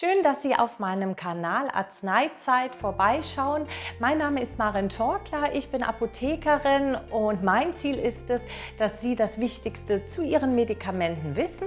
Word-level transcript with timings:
Schön, 0.00 0.22
dass 0.22 0.42
Sie 0.42 0.54
auf 0.54 0.78
meinem 0.78 1.16
Kanal 1.16 1.68
Arzneizeit 1.72 2.72
vorbeischauen. 2.76 3.66
Mein 3.98 4.18
Name 4.18 4.40
ist 4.40 4.56
Maren 4.56 4.88
Torkler, 4.88 5.56
ich 5.56 5.72
bin 5.72 5.82
Apothekerin 5.82 6.96
und 7.10 7.42
mein 7.42 7.74
Ziel 7.74 7.98
ist 7.98 8.30
es, 8.30 8.42
dass 8.76 9.00
Sie 9.00 9.16
das 9.16 9.40
Wichtigste 9.40 10.06
zu 10.06 10.22
Ihren 10.22 10.54
Medikamenten 10.54 11.34
wissen. 11.34 11.66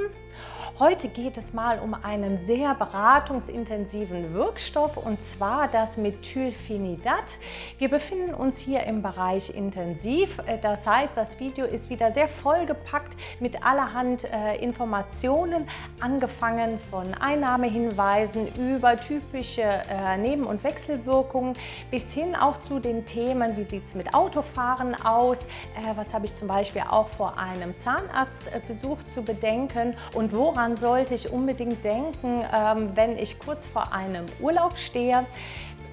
Heute 0.79 1.10
geht 1.10 1.38
es 1.38 1.54
mal 1.54 1.79
um 1.79 1.94
einen 1.94 2.39
sehr 2.39 2.73
beratungsintensiven 2.73 4.34
Wirkstoff 4.34 4.97
und 4.97 5.21
zwar 5.21 5.68
das 5.68 5.97
Methylphenidat. 5.97 7.38
Wir 7.78 7.89
befinden 7.89 8.34
uns 8.34 8.57
hier 8.57 8.84
im 8.86 9.04
Bereich 9.04 9.54
intensiv. 9.54 10.39
Das 10.61 10.88
heißt, 10.88 11.18
das 11.18 11.39
Video 11.39 11.65
ist 11.65 11.92
wieder 11.92 12.11
sehr 12.11 12.28
vollgepackt 12.28 13.15
mit 13.39 13.64
allerhand 13.64 14.23
äh, 14.23 14.55
Informationen, 14.57 15.68
angefangen 16.00 16.79
von 16.89 17.14
Einnahmehinweisen 17.14 18.47
über 18.57 18.96
typische 18.97 19.61
äh, 19.61 20.18
Neben- 20.18 20.46
und 20.46 20.64
Wechselwirkungen 20.64 21.54
bis 21.92 22.11
hin 22.14 22.36
auch 22.36 22.60
zu 22.60 22.79
den 22.79 23.06
Themen, 23.06 23.56
wie 23.56 23.64
sieht 23.64 23.86
es 23.86 23.93
mit 23.93 24.15
Autofahren 24.15 24.96
aus, 25.06 25.42
äh, 25.42 25.96
was 25.96 26.14
habe 26.14 26.25
ich 26.25 26.33
zum 26.33 26.47
Beispiel 26.47 26.83
auch 26.89 27.10
vor 27.10 27.38
einem 27.38 27.78
Zahnarztbesuch 27.78 28.97
zu 29.04 29.21
bedenken 29.21 29.96
und 30.15 30.33
woran 30.33 30.61
Daran 30.61 30.75
sollte 30.75 31.15
ich 31.15 31.32
unbedingt 31.32 31.83
denken, 31.83 32.44
ähm, 32.56 32.92
wenn 32.94 33.17
ich 33.17 33.39
kurz 33.39 33.66
vor 33.66 33.92
einem 33.94 34.28
Urlaub 34.39 34.78
stehe. 34.78 35.25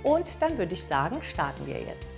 Und 0.02 0.42
dann 0.42 0.58
würde 0.58 0.74
ich 0.74 0.84
sagen, 0.84 1.22
starten 1.22 1.66
wir 1.66 1.78
jetzt. 1.78 2.17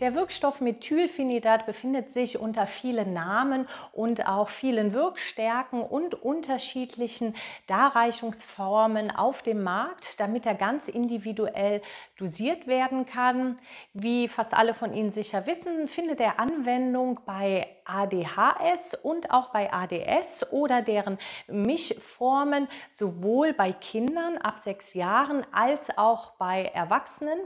Der 0.00 0.14
Wirkstoff 0.14 0.62
Methylphenidat 0.62 1.66
befindet 1.66 2.10
sich 2.10 2.38
unter 2.38 2.66
vielen 2.66 3.12
Namen 3.12 3.68
und 3.92 4.26
auch 4.26 4.48
vielen 4.48 4.94
Wirkstärken 4.94 5.82
und 5.82 6.14
unterschiedlichen 6.14 7.36
Darreichungsformen 7.66 9.10
auf 9.10 9.42
dem 9.42 9.62
Markt, 9.62 10.18
damit 10.18 10.46
er 10.46 10.54
ganz 10.54 10.88
individuell 10.88 11.82
dosiert 12.18 12.66
werden 12.66 13.04
kann. 13.04 13.58
Wie 13.92 14.26
fast 14.26 14.54
alle 14.54 14.72
von 14.72 14.94
Ihnen 14.94 15.10
sicher 15.10 15.44
wissen, 15.46 15.86
findet 15.86 16.18
er 16.20 16.40
Anwendung 16.40 17.20
bei 17.26 17.68
ADHS 17.84 18.94
und 18.94 19.30
auch 19.30 19.50
bei 19.50 19.70
ADS 19.70 20.50
oder 20.50 20.80
deren 20.80 21.18
Mischformen, 21.46 22.68
sowohl 22.88 23.52
bei 23.52 23.72
Kindern 23.72 24.38
ab 24.38 24.60
sechs 24.60 24.94
Jahren 24.94 25.44
als 25.52 25.98
auch 25.98 26.32
bei 26.38 26.64
Erwachsenen. 26.72 27.38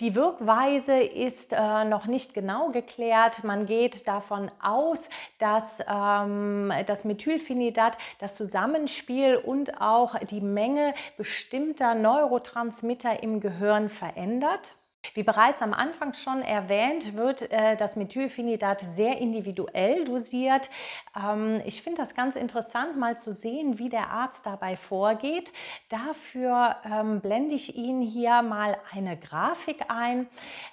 Die 0.00 0.14
Wirkweise 0.14 1.00
ist 1.00 1.52
äh, 1.52 1.84
noch 1.84 2.06
nicht 2.06 2.32
genau 2.32 2.68
geklärt. 2.70 3.42
Man 3.42 3.66
geht 3.66 4.06
davon 4.06 4.48
aus, 4.62 5.08
dass 5.38 5.82
ähm, 5.88 6.72
das 6.86 7.04
Methylphenidat 7.04 7.98
das 8.20 8.36
Zusammenspiel 8.36 9.36
und 9.36 9.80
auch 9.80 10.16
die 10.20 10.40
Menge 10.40 10.94
bestimmter 11.16 11.96
Neurotransmitter 11.96 13.24
im 13.24 13.40
Gehirn 13.40 13.88
verändert. 13.88 14.76
Wie 15.14 15.22
bereits 15.22 15.62
am 15.62 15.72
Anfang 15.72 16.14
schon 16.14 16.42
erwähnt, 16.42 17.14
wird 17.14 17.50
äh, 17.50 17.76
das 17.76 17.96
Methylphenidat 17.96 18.80
sehr 18.80 19.18
individuell 19.18 20.04
dosiert. 20.04 20.70
Ähm, 21.16 21.60
ich 21.64 21.82
finde 21.82 22.02
das 22.02 22.14
ganz 22.14 22.36
interessant, 22.36 22.96
mal 22.96 23.16
zu 23.16 23.32
sehen, 23.32 23.78
wie 23.78 23.88
der 23.88 24.10
Arzt 24.10 24.46
dabei 24.46 24.76
vorgeht. 24.76 25.52
Dafür 25.88 26.76
ähm, 26.84 27.20
blende 27.20 27.54
ich 27.54 27.76
Ihnen 27.76 28.02
hier 28.02 28.42
mal 28.42 28.76
eine 28.92 29.16
Grafik 29.16 29.86
ein. 29.88 30.28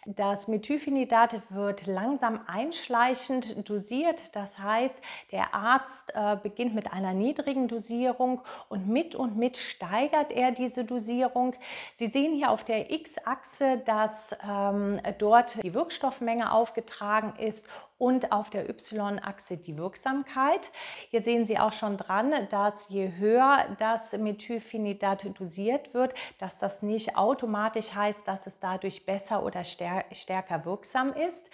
Das 0.05 0.47
Methylphenidat 0.47 1.41
wird 1.49 1.87
langsam 1.87 2.39
einschleichend 2.47 3.67
dosiert. 3.69 4.35
Das 4.35 4.59
heißt, 4.59 4.97
der 5.31 5.53
Arzt 5.53 6.13
äh, 6.15 6.37
beginnt 6.41 6.75
mit 6.75 6.91
einer 6.91 7.13
niedrigen 7.13 7.67
Dosierung 7.67 8.41
und 8.69 8.87
mit 8.87 9.15
und 9.15 9.37
mit 9.37 9.57
steigert 9.57 10.31
er 10.31 10.51
diese 10.51 10.85
Dosierung. 10.85 11.55
Sie 11.95 12.07
sehen 12.07 12.33
hier 12.33 12.51
auf 12.51 12.63
der 12.63 12.91
X-Achse, 12.91 13.81
dass 13.85 14.24
dass 14.29 14.37
ähm, 14.47 14.99
dort 15.17 15.61
die 15.63 15.73
Wirkstoffmenge 15.73 16.51
aufgetragen 16.51 17.33
ist 17.37 17.67
und 17.97 18.31
auf 18.31 18.49
der 18.49 18.69
Y-Achse 18.69 19.57
die 19.57 19.77
Wirksamkeit. 19.77 20.69
Hier 21.09 21.23
sehen 21.23 21.45
Sie 21.45 21.57
auch 21.57 21.71
schon 21.71 21.97
dran, 21.97 22.33
dass 22.49 22.89
je 22.89 23.13
höher 23.17 23.65
das 23.77 24.13
Methylphenidat 24.13 25.39
dosiert 25.39 25.93
wird, 25.93 26.13
dass 26.39 26.59
das 26.59 26.81
nicht 26.81 27.17
automatisch 27.17 27.93
heißt, 27.93 28.27
dass 28.27 28.47
es 28.47 28.59
dadurch 28.59 29.05
besser 29.05 29.43
oder 29.43 29.63
stärker 29.63 30.65
wirksam 30.65 31.13
ist. 31.13 31.49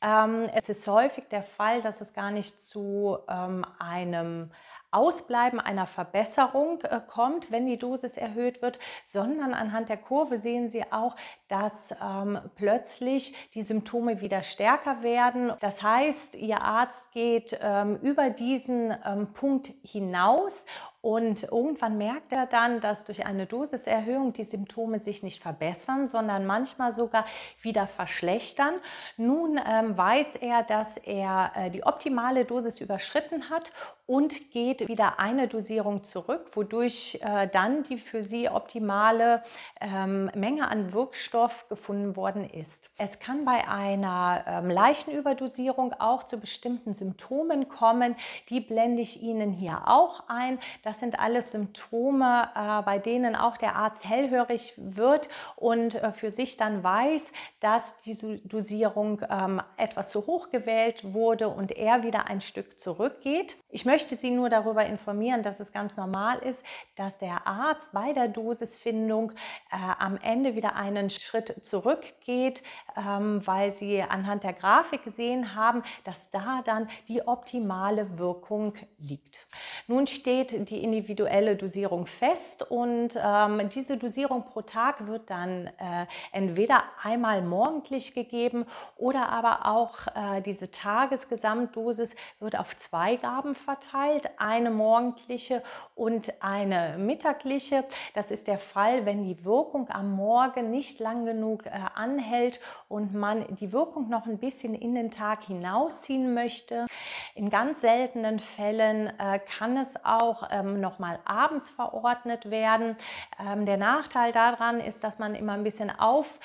Ähm, 0.00 0.48
es 0.54 0.68
ist 0.68 0.86
häufig 0.86 1.24
der 1.28 1.42
Fall, 1.42 1.80
dass 1.80 2.00
es 2.00 2.12
gar 2.12 2.30
nicht 2.30 2.60
zu 2.60 3.18
ähm, 3.28 3.64
einem 3.78 4.50
Ausbleiben 4.90 5.60
einer 5.60 5.86
Verbesserung 5.86 6.80
äh, 6.82 7.00
kommt, 7.06 7.50
wenn 7.50 7.66
die 7.66 7.78
Dosis 7.78 8.16
erhöht 8.16 8.62
wird, 8.62 8.78
sondern 9.04 9.52
anhand 9.52 9.88
der 9.88 9.98
Kurve 9.98 10.38
sehen 10.38 10.68
Sie 10.68 10.90
auch, 10.90 11.14
dass 11.48 11.94
ähm, 12.02 12.38
plötzlich 12.56 13.34
die 13.54 13.62
Symptome 13.62 14.20
wieder 14.20 14.42
stärker 14.42 15.02
werden. 15.02 15.52
Das 15.60 15.82
heißt, 15.82 16.34
Ihr 16.36 16.62
Arzt 16.62 17.12
geht 17.12 17.58
ähm, 17.62 17.96
über 18.02 18.30
diesen 18.30 18.94
ähm, 19.04 19.32
Punkt 19.32 19.70
hinaus 19.82 20.64
und 21.00 21.44
irgendwann 21.44 21.96
merkt 21.96 22.32
er 22.32 22.46
dann, 22.46 22.80
dass 22.80 23.04
durch 23.04 23.24
eine 23.24 23.46
Dosiserhöhung 23.46 24.32
die 24.32 24.42
Symptome 24.42 24.98
sich 24.98 25.22
nicht 25.22 25.40
verbessern, 25.40 26.08
sondern 26.08 26.44
manchmal 26.44 26.92
sogar 26.92 27.24
wieder 27.62 27.86
verschlechtern. 27.86 28.74
Nun 29.16 29.60
ähm, 29.64 29.96
weiß 29.96 30.36
er, 30.36 30.64
dass 30.64 30.96
er 30.96 31.52
äh, 31.54 31.70
die 31.70 31.84
optimale 31.84 32.44
Dosis 32.44 32.80
überschritten 32.80 33.48
hat 33.48 33.72
und 34.08 34.50
geht 34.52 34.88
wieder 34.88 35.20
eine 35.20 35.48
Dosierung 35.48 36.02
zurück, 36.02 36.50
wodurch 36.52 37.20
äh, 37.22 37.46
dann 37.46 37.82
die 37.82 37.98
für 37.98 38.22
sie 38.22 38.48
optimale 38.48 39.42
ähm, 39.82 40.30
Menge 40.34 40.66
an 40.66 40.94
Wirkstoff 40.94 41.68
gefunden 41.68 42.16
worden 42.16 42.48
ist. 42.48 42.90
Es 42.96 43.20
kann 43.20 43.44
bei 43.44 43.68
einer 43.68 44.44
ähm, 44.46 44.70
leichten 44.70 45.10
Überdosierung 45.10 45.92
auch 45.98 46.24
zu 46.24 46.38
bestimmten 46.38 46.94
Symptomen 46.94 47.68
kommen. 47.68 48.16
Die 48.48 48.60
blende 48.60 49.02
ich 49.02 49.22
Ihnen 49.22 49.52
hier 49.52 49.82
auch 49.86 50.24
ein. 50.28 50.58
Das 50.88 51.00
sind 51.00 51.20
alles 51.20 51.52
Symptome, 51.52 52.48
äh, 52.54 52.80
bei 52.80 52.98
denen 52.98 53.36
auch 53.36 53.58
der 53.58 53.76
Arzt 53.76 54.08
hellhörig 54.08 54.72
wird 54.78 55.28
und 55.54 55.96
äh, 55.96 56.12
für 56.12 56.30
sich 56.30 56.56
dann 56.56 56.82
weiß, 56.82 57.34
dass 57.60 58.00
diese 58.00 58.38
Dosierung 58.38 59.20
ähm, 59.28 59.60
etwas 59.76 60.08
zu 60.08 60.26
hoch 60.26 60.48
gewählt 60.48 61.12
wurde 61.12 61.50
und 61.50 61.72
er 61.72 62.04
wieder 62.04 62.28
ein 62.28 62.40
Stück 62.40 62.80
zurückgeht. 62.80 63.56
Ich 63.68 63.84
möchte 63.84 64.16
Sie 64.16 64.30
nur 64.30 64.48
darüber 64.48 64.86
informieren, 64.86 65.42
dass 65.42 65.60
es 65.60 65.74
ganz 65.74 65.98
normal 65.98 66.38
ist, 66.38 66.64
dass 66.96 67.18
der 67.18 67.46
Arzt 67.46 67.92
bei 67.92 68.14
der 68.14 68.28
Dosisfindung 68.28 69.32
äh, 69.70 69.76
am 69.98 70.16
Ende 70.16 70.56
wieder 70.56 70.74
einen 70.74 71.10
Schritt 71.10 71.66
zurückgeht, 71.66 72.62
ähm, 72.96 73.46
weil 73.46 73.70
Sie 73.72 74.00
anhand 74.00 74.42
der 74.42 74.54
Grafik 74.54 75.04
gesehen 75.04 75.54
haben, 75.54 75.82
dass 76.04 76.30
da 76.30 76.62
dann 76.64 76.88
die 77.08 77.28
optimale 77.28 78.18
Wirkung 78.18 78.72
liegt. 78.96 79.46
Nun 79.86 80.06
steht 80.06 80.70
die 80.70 80.77
individuelle 80.78 81.56
Dosierung 81.56 82.06
fest 82.06 82.68
und 82.70 83.18
ähm, 83.22 83.68
diese 83.68 83.96
Dosierung 83.96 84.44
pro 84.44 84.62
Tag 84.62 85.06
wird 85.06 85.30
dann 85.30 85.66
äh, 85.66 86.06
entweder 86.32 86.82
einmal 87.02 87.42
morgendlich 87.42 88.14
gegeben 88.14 88.66
oder 88.96 89.28
aber 89.28 89.66
auch 89.66 90.06
äh, 90.08 90.40
diese 90.40 90.70
Tagesgesamtdosis 90.70 92.16
wird 92.40 92.58
auf 92.58 92.76
zwei 92.76 93.16
Gaben 93.16 93.54
verteilt, 93.54 94.30
eine 94.38 94.70
morgendliche 94.70 95.62
und 95.94 96.32
eine 96.40 96.96
mittagliche. 96.98 97.84
Das 98.14 98.30
ist 98.30 98.48
der 98.48 98.58
Fall, 98.58 99.06
wenn 99.06 99.24
die 99.24 99.44
Wirkung 99.44 99.88
am 99.90 100.12
Morgen 100.12 100.70
nicht 100.70 101.00
lang 101.00 101.24
genug 101.24 101.66
äh, 101.66 101.70
anhält 101.94 102.60
und 102.88 103.14
man 103.14 103.44
die 103.56 103.72
Wirkung 103.72 104.08
noch 104.08 104.26
ein 104.26 104.38
bisschen 104.38 104.74
in 104.74 104.94
den 104.94 105.10
Tag 105.10 105.44
hinausziehen 105.44 106.34
möchte. 106.34 106.86
In 107.34 107.50
ganz 107.50 107.80
seltenen 107.80 108.40
Fällen 108.40 109.12
äh, 109.18 109.38
kann 109.38 109.76
es 109.76 110.04
auch 110.04 110.48
ähm, 110.50 110.67
noch 110.74 110.98
mal 110.98 111.18
abends 111.24 111.70
verordnet 111.70 112.50
werden. 112.50 112.96
Ähm, 113.38 113.66
der 113.66 113.76
Nachteil 113.76 114.32
daran 114.32 114.80
ist, 114.80 115.02
dass 115.04 115.18
man 115.18 115.34
immer 115.34 115.52
ein 115.52 115.64
bisschen 115.64 115.90
auf 115.90 116.38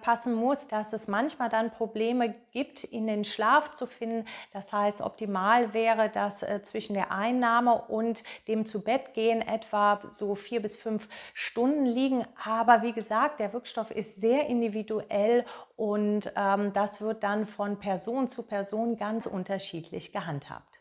passen 0.00 0.32
muss, 0.32 0.66
dass 0.66 0.94
es 0.94 1.08
manchmal 1.08 1.50
dann 1.50 1.70
Probleme 1.70 2.34
gibt, 2.52 2.84
in 2.84 3.06
den 3.06 3.24
Schlaf 3.24 3.70
zu 3.70 3.86
finden. 3.86 4.24
Das 4.50 4.72
heißt, 4.72 5.02
optimal 5.02 5.74
wäre, 5.74 6.08
dass 6.08 6.42
äh, 6.42 6.62
zwischen 6.62 6.94
der 6.94 7.12
Einnahme 7.12 7.82
und 7.82 8.24
dem 8.48 8.64
zu 8.64 8.80
Bett 8.80 9.12
gehen 9.12 9.42
etwa 9.42 10.00
so 10.10 10.34
vier 10.34 10.62
bis 10.62 10.76
fünf 10.76 11.08
Stunden 11.34 11.84
liegen. 11.84 12.24
Aber 12.42 12.80
wie 12.80 12.92
gesagt, 12.92 13.40
der 13.40 13.52
Wirkstoff 13.52 13.90
ist 13.90 14.20
sehr 14.20 14.46
individuell 14.46 15.44
und 15.76 16.32
ähm, 16.34 16.72
das 16.72 17.02
wird 17.02 17.22
dann 17.22 17.44
von 17.44 17.78
Person 17.78 18.26
zu 18.26 18.44
Person 18.44 18.96
ganz 18.96 19.26
unterschiedlich 19.26 20.12
gehandhabt. 20.12 20.77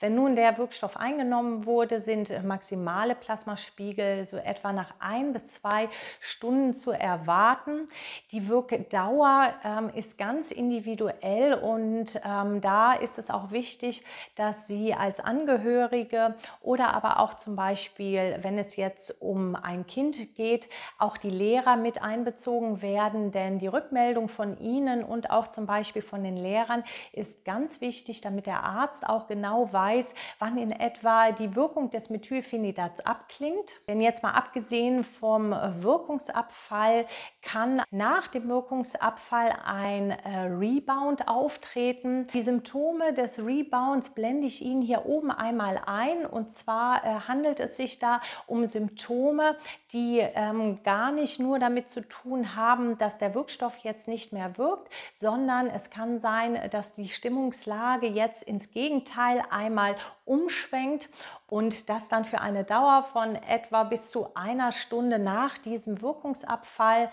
Wenn 0.00 0.14
nun 0.14 0.36
der 0.36 0.58
Wirkstoff 0.58 0.96
eingenommen 0.96 1.66
wurde, 1.66 2.00
sind 2.00 2.44
maximale 2.44 3.14
Plasmaspiegel 3.14 4.24
so 4.24 4.36
etwa 4.36 4.72
nach 4.72 4.94
ein 4.98 5.32
bis 5.32 5.54
zwei 5.54 5.88
Stunden 6.20 6.74
zu 6.74 6.92
erwarten. 6.92 7.88
Die 8.30 8.48
Wirkdauer 8.48 9.54
ähm, 9.64 9.90
ist 9.94 10.18
ganz 10.18 10.50
individuell 10.50 11.54
und 11.54 12.20
ähm, 12.24 12.60
da 12.60 12.92
ist 12.92 13.18
es 13.18 13.30
auch 13.30 13.50
wichtig, 13.50 14.04
dass 14.34 14.66
Sie 14.66 14.94
als 14.94 15.20
Angehörige 15.20 16.34
oder 16.60 16.94
aber 16.94 17.20
auch 17.20 17.34
zum 17.34 17.56
Beispiel, 17.56 18.38
wenn 18.42 18.58
es 18.58 18.76
jetzt 18.76 19.20
um 19.20 19.54
ein 19.54 19.86
Kind 19.86 20.34
geht, 20.34 20.68
auch 20.98 21.16
die 21.16 21.30
Lehrer 21.30 21.76
mit 21.76 22.02
einbezogen 22.02 22.82
werden, 22.82 23.30
denn 23.30 23.58
die 23.58 23.66
Rückmeldung 23.66 24.28
von 24.28 24.58
Ihnen 24.58 25.04
und 25.04 25.30
auch 25.30 25.46
zum 25.46 25.66
Beispiel 25.66 26.02
von 26.02 26.24
den 26.24 26.36
Lehrern 26.36 26.84
ist 27.12 27.44
ganz 27.44 27.80
wichtig, 27.80 28.20
damit 28.20 28.46
der 28.46 28.62
Arzt 28.64 29.08
auch 29.08 29.26
genau 29.26 29.51
genau 29.52 29.72
weiß, 29.72 30.14
wann 30.38 30.58
in 30.58 30.72
etwa 30.72 31.32
die 31.32 31.54
Wirkung 31.54 31.90
des 31.90 32.10
Methylphenidats 32.10 33.00
abklingt. 33.00 33.80
Denn 33.88 34.00
jetzt 34.00 34.22
mal 34.22 34.32
abgesehen 34.32 35.04
vom 35.04 35.50
Wirkungsabfall 35.50 37.06
kann 37.42 37.82
nach 37.90 38.28
dem 38.28 38.48
Wirkungsabfall 38.48 39.54
ein 39.64 40.10
äh, 40.10 40.40
Rebound 40.58 41.28
auftreten. 41.28 42.26
Die 42.32 42.42
Symptome 42.42 43.12
des 43.12 43.38
Rebounds 43.38 44.10
blende 44.10 44.46
ich 44.46 44.62
Ihnen 44.62 44.82
hier 44.82 45.06
oben 45.06 45.30
einmal 45.30 45.80
ein. 45.84 46.24
Und 46.24 46.50
zwar 46.50 47.04
äh, 47.04 47.20
handelt 47.28 47.60
es 47.60 47.76
sich 47.76 47.98
da 47.98 48.20
um 48.46 48.64
Symptome, 48.64 49.56
die 49.92 50.20
ähm, 50.20 50.82
gar 50.82 51.12
nicht 51.12 51.38
nur 51.40 51.58
damit 51.58 51.88
zu 51.88 52.00
tun 52.00 52.56
haben, 52.56 52.96
dass 52.98 53.18
der 53.18 53.34
Wirkstoff 53.34 53.78
jetzt 53.78 54.08
nicht 54.08 54.32
mehr 54.32 54.56
wirkt, 54.56 54.90
sondern 55.14 55.68
es 55.68 55.90
kann 55.90 56.16
sein, 56.16 56.58
dass 56.70 56.94
die 56.94 57.08
Stimmungslage 57.08 58.06
jetzt 58.06 58.42
ins 58.42 58.70
Gegenteil 58.70 59.41
einmal 59.50 59.96
umschwenkt 60.24 61.08
und 61.48 61.88
das 61.88 62.08
dann 62.08 62.24
für 62.24 62.40
eine 62.40 62.64
Dauer 62.64 63.02
von 63.12 63.34
etwa 63.36 63.84
bis 63.84 64.10
zu 64.10 64.34
einer 64.34 64.72
Stunde 64.72 65.18
nach 65.18 65.58
diesem 65.58 66.02
Wirkungsabfall 66.02 67.10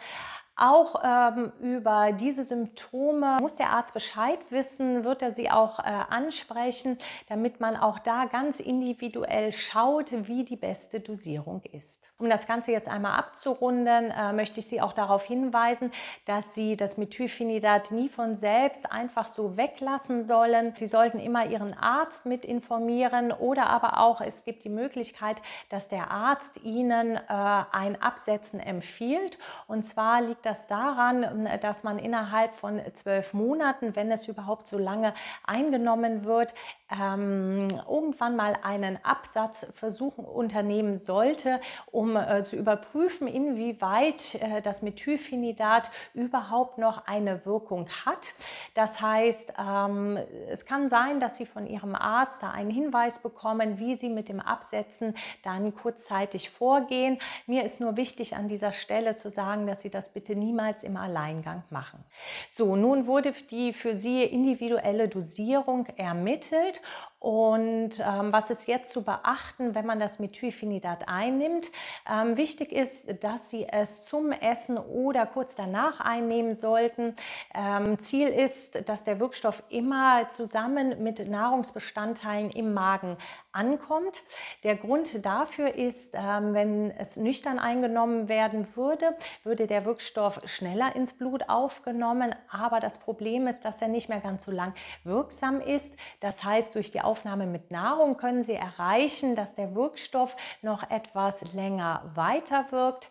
auch 0.60 1.02
ähm, 1.04 1.52
über 1.62 2.12
diese 2.12 2.44
Symptome 2.44 3.38
muss 3.40 3.56
der 3.56 3.70
Arzt 3.70 3.94
Bescheid 3.94 4.40
wissen, 4.50 5.04
wird 5.04 5.22
er 5.22 5.34
sie 5.34 5.50
auch 5.50 5.80
äh, 5.80 5.84
ansprechen, 6.10 6.98
damit 7.28 7.60
man 7.60 7.76
auch 7.76 8.00
da 8.00 8.26
ganz 8.26 8.60
individuell 8.60 9.52
schaut, 9.52 10.12
wie 10.28 10.44
die 10.44 10.56
beste 10.56 11.00
Dosierung 11.00 11.62
ist. 11.72 12.10
Um 12.18 12.30
das 12.30 12.48
Ganze 12.48 12.72
jetzt 12.72 12.88
einmal 12.88 13.18
abzurunden, 13.18 14.12
äh, 14.12 14.34
möchte 14.34 14.60
ich 14.60 14.68
Sie 14.68 14.82
auch 14.82 14.94
darauf 14.94 15.24
hinweisen, 15.24 15.92
dass 16.26 16.54
Sie 16.54 16.76
das 16.76 16.98
Methylphenidat 16.98 17.92
nie 17.92 18.10
von 18.10 18.36
selbst 18.36 18.92
einfach 18.92 19.28
so 19.28 19.56
weglassen 19.58 20.22
sollen. 20.22 20.74
Sie 20.76 20.88
sollten 20.88 21.20
immer 21.20 21.46
Ihren 21.46 21.74
Arzt 21.74 22.26
mit 22.26 22.46
informieren 22.46 23.32
oder 23.32 23.68
aber 23.68 24.00
auch 24.00 24.22
es 24.22 24.44
gibt 24.44 24.64
die 24.64 24.70
Möglichkeit, 24.70 25.42
dass 25.70 25.88
der 25.88 26.12
Arzt 26.12 26.62
Ihnen 26.64 27.16
äh, 27.16 27.20
ein 27.28 28.02
Absetzen 28.02 28.60
empfiehlt. 28.60 29.38
Und 29.68 29.84
zwar 29.84 30.22
liegt 30.22 30.46
daran, 30.68 31.48
dass 31.62 31.84
man 31.84 32.00
innerhalb 32.00 32.54
von 32.56 32.82
zwölf 32.94 33.34
Monaten, 33.34 33.96
wenn 33.96 34.12
es 34.12 34.28
überhaupt 34.28 34.68
so 34.68 34.78
lange 34.78 35.14
eingenommen 35.46 36.26
wird, 36.26 36.54
ähm, 36.92 37.68
irgendwann 37.88 38.36
mal 38.36 38.58
einen 38.64 39.04
Absatzversuch 39.04 40.18
unternehmen 40.18 40.98
sollte, 40.98 41.60
um 41.92 42.16
äh, 42.16 42.44
zu 42.44 42.56
überprüfen, 42.56 43.28
inwieweit 43.28 44.36
äh, 44.36 44.62
das 44.62 44.82
Methylphenidat 44.82 45.92
überhaupt 46.14 46.78
noch 46.78 47.06
eine 47.06 47.46
Wirkung 47.46 47.88
hat. 48.06 48.34
Das 48.74 49.02
heißt, 49.02 49.54
ähm, 49.60 50.18
es 50.50 50.66
kann 50.66 50.90
sein, 50.90 51.20
dass 51.20 51.38
Sie 51.38 51.46
von 51.46 51.68
Ihrem 51.68 51.96
Arzt 51.96 52.42
da 52.44 52.52
einen 52.52 52.72
Hinweis 52.72 53.22
bekommen, 53.22 53.80
wie 53.80 53.96
Sie 53.96 54.10
mit 54.10 54.30
dem 54.30 54.40
Absetzen 54.40 55.14
dann 55.44 55.76
kurzzeitig 55.76 56.50
vorgehen. 56.50 57.20
Mir 57.46 57.64
ist 57.64 57.80
nur 57.80 57.98
wichtig 57.98 58.36
an 58.36 58.48
dieser 58.48 58.72
Stelle 58.72 59.16
zu 59.16 59.30
sagen, 59.30 59.68
dass 59.68 59.82
Sie 59.82 59.90
das 59.90 60.10
bitte 60.10 60.36
niemals 60.36 60.84
im 60.84 60.98
Alleingang 60.98 61.64
machen. 61.70 62.04
So, 62.50 62.76
nun 62.76 63.06
wurde 63.06 63.34
die 63.52 63.74
für 63.74 63.94
Sie 63.94 64.24
individuelle 64.24 65.08
Dosierung 65.08 65.86
ermittelt 65.98 66.79
und 67.20 68.00
ähm, 68.00 68.32
was 68.32 68.50
ist 68.50 68.68
jetzt 68.68 68.94
zu 68.94 69.04
beachten, 69.04 69.76
wenn 69.76 69.86
man 69.86 70.00
das 70.00 70.20
Methylphenidat 70.20 71.10
einnimmt? 71.10 71.70
Ähm, 72.10 72.38
wichtig 72.38 72.72
ist, 72.72 73.24
dass 73.24 73.50
Sie 73.50 73.68
es 73.70 74.06
zum 74.06 74.32
Essen 74.32 74.78
oder 74.78 75.26
kurz 75.26 75.56
danach 75.56 76.00
einnehmen 76.00 76.54
sollten. 76.54 77.16
Ähm, 77.54 78.00
Ziel 78.00 78.30
ist, 78.30 78.88
dass 78.88 79.04
der 79.04 79.20
Wirkstoff 79.20 79.64
immer 79.68 80.30
zusammen 80.30 81.04
mit 81.04 81.28
Nahrungsbestandteilen 81.28 82.52
im 82.52 82.74
Magen 82.74 83.18
ankommt. 83.52 84.22
Der 84.64 84.78
Grund 84.78 85.26
dafür 85.26 85.76
ist, 85.76 86.14
ähm, 86.14 86.54
wenn 86.54 86.92
es 86.92 87.18
nüchtern 87.18 87.60
eingenommen 87.60 88.30
werden 88.30 88.66
würde, 88.76 89.18
würde 89.44 89.68
der 89.68 89.84
Wirkstoff 89.84 90.40
schneller 90.46 90.96
ins 90.96 91.14
Blut 91.14 91.50
aufgenommen. 91.50 92.34
Aber 92.50 92.80
das 92.80 93.00
Problem 93.00 93.48
ist, 93.48 93.66
dass 93.66 93.82
er 93.82 93.90
nicht 93.90 94.08
mehr 94.08 94.22
ganz 94.22 94.46
so 94.46 94.52
lang 94.52 94.74
wirksam 95.04 95.60
ist. 95.60 95.98
Das 96.22 96.46
heißt, 96.46 96.69
durch 96.72 96.92
die 96.92 97.02
Aufnahme 97.02 97.46
mit 97.46 97.72
Nahrung 97.72 98.18
können 98.18 98.44
Sie 98.44 98.54
erreichen, 98.54 99.36
dass 99.36 99.56
der 99.56 99.76
Wirkstoff 99.76 100.36
noch 100.62 100.90
etwas 100.90 101.54
länger 101.54 102.12
weiter 102.16 102.66
wirkt. 102.72 103.10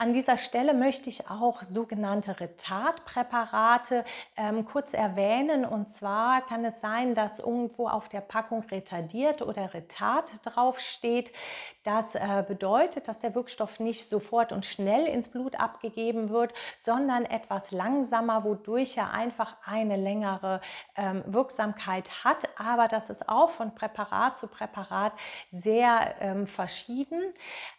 An 0.00 0.12
dieser 0.12 0.36
Stelle 0.36 0.74
möchte 0.74 1.08
ich 1.08 1.28
auch 1.28 1.64
sogenannte 1.64 2.38
Retardpräparate 2.38 4.04
ähm, 4.36 4.64
kurz 4.64 4.94
erwähnen. 4.94 5.64
Und 5.64 5.88
zwar 5.88 6.46
kann 6.46 6.64
es 6.64 6.80
sein, 6.80 7.16
dass 7.16 7.40
irgendwo 7.40 7.88
auf 7.88 8.08
der 8.08 8.20
Packung 8.20 8.62
retardiert 8.70 9.42
oder 9.42 9.74
retard 9.74 10.30
draufsteht. 10.44 11.32
Das 11.88 12.14
äh, 12.14 12.44
bedeutet, 12.46 13.08
dass 13.08 13.20
der 13.20 13.34
Wirkstoff 13.34 13.80
nicht 13.80 14.06
sofort 14.06 14.52
und 14.52 14.66
schnell 14.66 15.06
ins 15.06 15.28
Blut 15.28 15.58
abgegeben 15.58 16.28
wird, 16.28 16.52
sondern 16.76 17.24
etwas 17.24 17.70
langsamer, 17.70 18.44
wodurch 18.44 18.98
er 18.98 19.14
einfach 19.14 19.56
eine 19.64 19.96
längere 19.96 20.60
ähm, 20.98 21.24
Wirksamkeit 21.26 22.24
hat. 22.24 22.46
Aber 22.60 22.88
das 22.88 23.08
ist 23.08 23.30
auch 23.30 23.48
von 23.48 23.74
Präparat 23.74 24.36
zu 24.36 24.48
Präparat 24.48 25.14
sehr 25.50 26.14
ähm, 26.20 26.46
verschieden. 26.46 27.22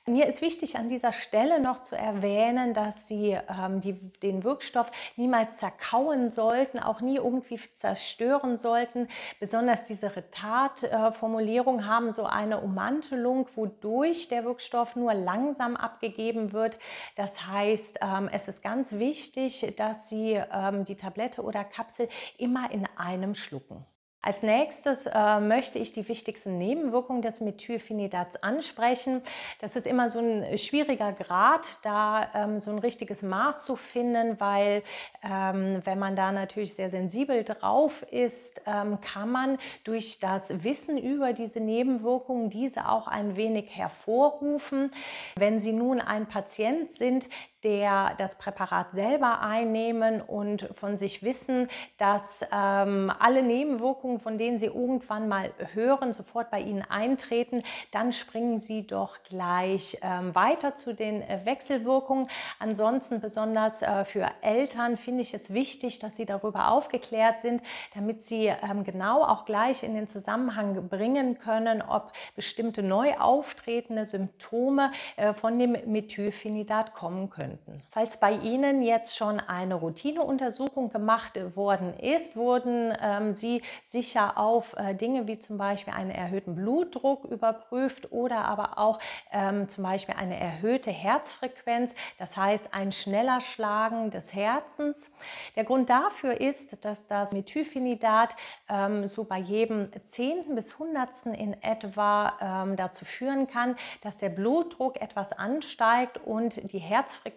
Mir 0.07 0.25
ist 0.25 0.41
wichtig 0.41 0.79
an 0.79 0.89
dieser 0.89 1.11
Stelle 1.11 1.59
noch 1.59 1.79
zu 1.79 1.95
erwähnen, 1.95 2.73
dass 2.73 3.07
Sie 3.07 3.37
ähm, 3.47 3.79
die, 3.79 3.93
den 3.93 4.43
Wirkstoff 4.43 4.91
niemals 5.17 5.57
zerkauen 5.57 6.31
sollten, 6.31 6.79
auch 6.79 7.01
nie 7.01 7.17
irgendwie 7.17 7.59
zerstören 7.73 8.57
sollten. 8.57 9.07
Besonders 9.39 9.83
diese 9.83 10.15
Retard-Formulierung 10.15 11.85
haben 11.85 12.11
so 12.11 12.23
eine 12.23 12.59
Ummantelung, 12.59 13.47
wodurch 13.53 13.98
der 14.31 14.45
Wirkstoff 14.45 14.95
nur 14.95 15.13
langsam 15.13 15.75
abgegeben 15.75 16.53
wird. 16.53 16.79
Das 17.15 17.47
heißt, 17.47 17.99
ähm, 18.01 18.29
es 18.31 18.47
ist 18.47 18.61
ganz 18.61 18.93
wichtig, 18.93 19.73
dass 19.77 20.09
Sie 20.09 20.41
ähm, 20.51 20.85
die 20.85 20.95
Tablette 20.95 21.41
oder 21.43 21.63
Kapsel 21.63 22.07
immer 22.37 22.71
in 22.71 22.87
einem 22.97 23.35
schlucken. 23.35 23.85
Als 24.21 24.43
nächstes 24.43 25.05
äh, 25.05 25.39
möchte 25.39 25.79
ich 25.79 25.93
die 25.93 26.09
wichtigsten 26.09 26.57
Nebenwirkungen 26.57 27.21
des 27.21 27.39
Methylphenidats 27.39 28.35
ansprechen. 28.43 29.21
Das 29.61 29.77
ist 29.77 29.87
immer 29.87 30.09
so 30.09 30.19
ein 30.19 30.57
schwieriger 30.57 31.13
Grad, 31.13 31.79
da 31.83 32.29
ähm, 32.35 32.59
so 32.59 32.69
ein 32.71 32.79
richtiges 32.79 33.21
Maß 33.21 33.63
zu 33.63 33.77
finden, 33.77 34.37
weil 34.41 34.83
ähm, 35.23 35.79
wenn 35.85 35.99
man 35.99 36.17
da 36.17 36.33
natürlich 36.33 36.73
sehr 36.73 36.89
sensibel 36.89 37.45
drauf 37.45 38.03
ist, 38.11 38.61
ähm, 38.65 38.99
kann 38.99 39.31
man 39.31 39.57
durch 39.85 40.19
das 40.19 40.65
Wissen 40.65 40.97
über 40.97 41.31
diese 41.31 41.61
Nebenwirkungen 41.61 42.49
diese 42.49 42.89
auch 42.89 43.07
ein 43.07 43.37
wenig 43.37 43.69
hervorrufen. 43.69 44.91
Wenn 45.37 45.59
Sie 45.59 45.71
nun 45.71 46.01
ein 46.01 46.27
Patient 46.27 46.91
sind, 46.91 47.29
der 47.63 48.13
das 48.17 48.35
Präparat 48.35 48.91
selber 48.91 49.41
einnehmen 49.41 50.21
und 50.21 50.69
von 50.73 50.95
sich 50.95 51.23
wissen, 51.23 51.67
dass 51.97 52.41
ähm, 52.53 53.11
alle 53.19 53.43
Nebenwirkungen, 53.43 54.19
von 54.19 54.37
denen 54.37 54.57
Sie 54.57 54.67
irgendwann 54.67 55.27
mal 55.27 55.51
hören, 55.73 56.13
sofort 56.13 56.51
bei 56.51 56.61
Ihnen 56.61 56.83
eintreten, 56.83 57.63
dann 57.91 58.13
springen 58.13 58.59
Sie 58.59 58.87
doch 58.87 59.17
gleich 59.23 59.97
ähm, 60.01 60.33
weiter 60.35 60.75
zu 60.75 60.93
den 60.93 61.21
äh, 61.21 61.41
Wechselwirkungen. 61.43 62.29
Ansonsten 62.59 63.19
besonders 63.19 63.81
äh, 63.81 64.05
für 64.05 64.29
Eltern 64.41 64.95
finde 64.95 65.21
ich 65.21 65.33
es 65.33 65.53
wichtig, 65.53 65.99
dass 65.99 66.15
Sie 66.15 66.25
darüber 66.25 66.71
aufgeklärt 66.71 67.39
sind, 67.39 67.61
damit 67.93 68.21
Sie 68.21 68.45
ähm, 68.45 68.85
genau 68.85 69.23
auch 69.23 69.43
gleich 69.43 69.83
in 69.83 69.95
den 69.95 70.07
Zusammenhang 70.07 70.87
bringen 70.87 71.39
können, 71.39 71.81
ob 71.81 72.13
bestimmte 72.35 72.83
neu 72.83 73.17
auftretende 73.17 74.05
Symptome 74.05 74.91
äh, 75.17 75.33
von 75.33 75.59
dem 75.59 75.75
Methylphenidat 75.85 76.93
kommen 76.93 77.29
können 77.29 77.48
könnten. 77.57 77.81
Falls 77.91 78.19
bei 78.19 78.33
Ihnen 78.33 78.81
jetzt 78.81 79.15
schon 79.15 79.39
eine 79.39 79.75
Routineuntersuchung 79.75 80.89
gemacht 80.89 81.39
worden 81.55 81.97
ist, 81.97 82.35
wurden 82.35 82.93
ähm, 83.01 83.33
Sie 83.33 83.61
sicher 83.83 84.37
auf 84.37 84.75
äh, 84.77 84.93
Dinge 84.93 85.27
wie 85.27 85.39
zum 85.39 85.57
Beispiel 85.57 85.93
einen 85.93 86.11
erhöhten 86.11 86.55
Blutdruck 86.55 87.25
überprüft 87.25 88.11
oder 88.11 88.45
aber 88.45 88.77
auch 88.77 88.99
ähm, 89.31 89.67
zum 89.67 89.83
Beispiel 89.83 90.15
eine 90.15 90.39
erhöhte 90.39 90.91
Herzfrequenz, 90.91 91.93
das 92.17 92.37
heißt 92.37 92.73
ein 92.73 92.91
schneller 92.91 93.41
Schlagen 93.41 94.11
des 94.11 94.33
Herzens. 94.33 95.11
Der 95.55 95.63
Grund 95.63 95.89
dafür 95.89 96.39
ist, 96.39 96.83
dass 96.85 97.07
das 97.07 97.33
Methylphenidat 97.33 98.35
ähm, 98.69 99.07
so 99.07 99.23
bei 99.23 99.37
jedem 99.37 99.89
Zehnten 100.03 100.55
bis 100.55 100.77
Hundertsten 100.79 101.33
in 101.33 101.61
etwa 101.61 102.33
ähm, 102.41 102.75
dazu 102.75 103.05
führen 103.05 103.47
kann, 103.47 103.75
dass 104.01 104.17
der 104.17 104.29
Blutdruck 104.29 105.01
etwas 105.01 105.33
ansteigt 105.33 106.19
und 106.25 106.71
die 106.71 106.79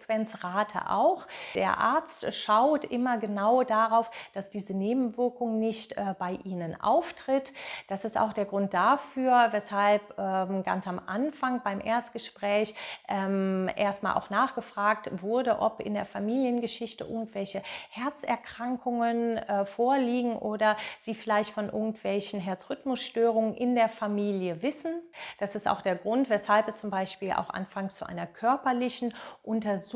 Herzfrequenzrate 0.03 0.89
auch. 0.89 1.25
Der 1.55 1.77
Arzt 1.77 2.33
schaut 2.33 2.85
immer 2.85 3.17
genau 3.17 3.63
darauf, 3.63 4.09
dass 4.33 4.49
diese 4.49 4.73
Nebenwirkung 4.73 5.59
nicht 5.59 5.97
äh, 5.97 6.15
bei 6.17 6.39
Ihnen 6.43 6.79
auftritt. 6.79 7.53
Das 7.87 8.05
ist 8.05 8.17
auch 8.17 8.33
der 8.33 8.45
Grund 8.45 8.73
dafür, 8.73 9.49
weshalb 9.51 10.01
ähm, 10.17 10.63
ganz 10.63 10.87
am 10.87 11.01
Anfang 11.05 11.61
beim 11.63 11.79
Erstgespräch 11.81 12.75
ähm, 13.07 13.69
erstmal 13.75 14.15
auch 14.15 14.29
nachgefragt 14.29 15.21
wurde, 15.21 15.59
ob 15.59 15.79
in 15.79 15.93
der 15.93 16.05
Familiengeschichte 16.05 17.03
irgendwelche 17.03 17.61
Herzerkrankungen 17.89 19.37
äh, 19.37 19.65
vorliegen 19.65 20.35
oder 20.35 20.77
Sie 20.99 21.15
vielleicht 21.15 21.51
von 21.51 21.65
irgendwelchen 21.65 22.39
Herzrhythmusstörungen 22.39 23.55
in 23.55 23.75
der 23.75 23.89
Familie 23.89 24.61
wissen. 24.61 24.93
Das 25.37 25.55
ist 25.55 25.67
auch 25.67 25.81
der 25.81 25.95
Grund, 25.95 26.29
weshalb 26.29 26.67
es 26.67 26.79
zum 26.79 26.89
Beispiel 26.89 27.31
auch 27.33 27.49
anfangs 27.49 27.95
zu 27.95 28.05
einer 28.05 28.27
körperlichen 28.27 29.13
Untersuchung 29.43 29.92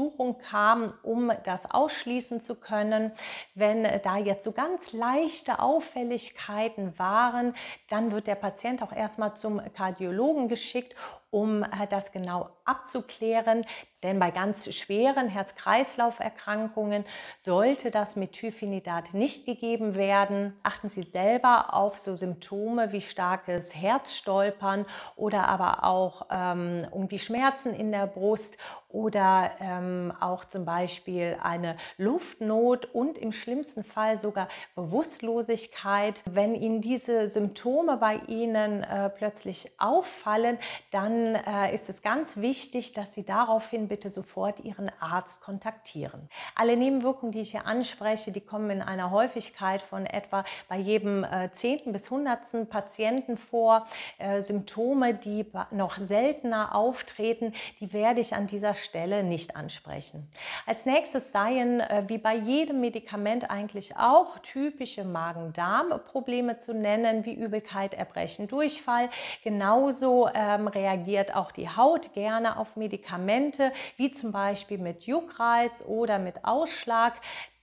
kam, 0.49 0.93
um 1.03 1.31
das 1.43 1.69
ausschließen 1.69 2.39
zu 2.39 2.55
können. 2.55 3.11
Wenn 3.55 3.83
da 4.03 4.17
jetzt 4.17 4.43
so 4.43 4.51
ganz 4.51 4.93
leichte 4.93 5.59
Auffälligkeiten 5.59 6.97
waren, 6.97 7.53
dann 7.89 8.11
wird 8.11 8.27
der 8.27 8.35
Patient 8.35 8.81
auch 8.81 8.93
erstmal 8.93 9.35
zum 9.35 9.61
Kardiologen 9.73 10.47
geschickt, 10.47 10.95
um 11.29 11.63
äh, 11.63 11.87
das 11.89 12.11
genau 12.11 12.49
abzuklären. 12.65 13.63
Denn 14.03 14.19
bei 14.19 14.29
ganz 14.29 14.71
schweren 14.75 15.27
Herz-Kreislauf-Erkrankungen 15.27 17.03
sollte 17.39 17.89
das 17.89 18.15
Methylphenidat 18.15 19.15
nicht 19.15 19.47
gegeben 19.47 19.95
werden. 19.95 20.53
Achten 20.61 20.87
Sie 20.87 21.01
selber 21.01 21.73
auf 21.73 21.97
so 21.97 22.15
Symptome 22.15 22.91
wie 22.91 23.01
starkes 23.01 23.75
Herzstolpern 23.75 24.85
oder 25.15 25.47
aber 25.47 25.83
auch 25.83 26.27
ähm, 26.29 26.81
irgendwie 26.91 27.17
Schmerzen 27.17 27.73
in 27.73 27.91
der 27.91 28.05
Brust 28.05 28.57
oder 28.87 29.51
ähm, 29.59 30.13
auch 30.19 30.45
zum 30.45 30.63
Beispiel 30.63 31.37
eine 31.41 31.75
Luftnot 31.97 32.85
und 32.85 33.17
im 33.17 33.31
schlimmsten 33.31 33.83
Fall 33.83 34.17
sogar 34.17 34.47
Bewusstlosigkeit. 34.75 36.21
Wenn 36.25 36.55
Ihnen 36.55 36.81
diese 36.81 37.27
Symptome 37.27 37.97
bei 37.97 38.21
Ihnen 38.27 38.83
äh, 38.83 39.09
plötzlich 39.09 39.71
auffallen, 39.79 40.57
dann 40.91 41.16
äh, 41.35 41.73
ist 41.73 41.89
es 41.89 42.01
ganz 42.01 42.37
wichtig, 42.37 42.93
dass 42.93 43.13
Sie 43.13 43.23
daraufhin 43.23 43.87
bitte 43.87 44.09
sofort 44.09 44.59
Ihren 44.61 44.91
Arzt 44.99 45.41
kontaktieren. 45.41 46.29
Alle 46.55 46.77
Nebenwirkungen, 46.77 47.31
die 47.31 47.41
ich 47.41 47.51
hier 47.51 47.65
anspreche, 47.65 48.31
die 48.31 48.41
kommen 48.41 48.69
in 48.69 48.81
einer 48.81 49.11
Häufigkeit 49.11 49.81
von 49.81 50.05
etwa 50.05 50.43
bei 50.67 50.77
jedem 50.77 51.23
äh, 51.23 51.51
zehnten 51.51 51.91
bis 51.91 52.09
hundertsten 52.09 52.67
Patienten 52.67 53.37
vor. 53.37 53.85
Äh, 54.17 54.41
Symptome, 54.41 55.13
die 55.13 55.45
noch 55.71 55.97
seltener 55.97 56.75
auftreten, 56.75 57.53
die 57.79 57.93
werde 57.93 58.21
ich 58.21 58.35
an 58.35 58.47
dieser 58.47 58.73
Stelle 58.73 59.23
nicht 59.23 59.55
ansprechen. 59.55 60.29
Als 60.65 60.85
nächstes 60.85 61.31
seien, 61.31 61.79
äh, 61.79 62.03
wie 62.07 62.17
bei 62.17 62.35
jedem 62.35 62.81
Medikament 62.81 63.49
eigentlich 63.49 63.97
auch, 63.97 64.39
typische 64.39 65.03
Magen-Darm-Probleme 65.03 66.57
zu 66.57 66.73
nennen, 66.73 67.25
wie 67.25 67.33
Übelkeit, 67.33 67.93
Erbrechen, 67.93 68.47
Durchfall. 68.47 69.09
Genauso 69.43 70.29
ähm, 70.33 70.67
reagiert 71.07 71.35
auch 71.35 71.51
die 71.51 71.69
Haut 71.69 72.13
gerne 72.13 72.57
auf 72.57 72.75
Medikamente, 72.75 73.71
wie 73.95 74.11
zum 74.11 74.31
Beispiel 74.31 74.77
mit 74.77 75.03
Juckreiz 75.03 75.83
oder 75.87 76.19
mit 76.19 76.43
Ausschlag. 76.43 77.13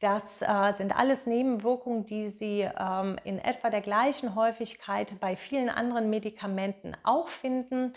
Das 0.00 0.42
äh, 0.42 0.72
sind 0.72 0.96
alles 0.96 1.26
Nebenwirkungen, 1.26 2.04
die 2.04 2.28
Sie 2.28 2.68
ähm, 2.78 3.16
in 3.24 3.38
etwa 3.38 3.70
der 3.70 3.80
gleichen 3.80 4.34
Häufigkeit 4.34 5.18
bei 5.20 5.36
vielen 5.36 5.68
anderen 5.68 6.10
Medikamenten 6.10 6.96
auch 7.04 7.28
finden. 7.28 7.92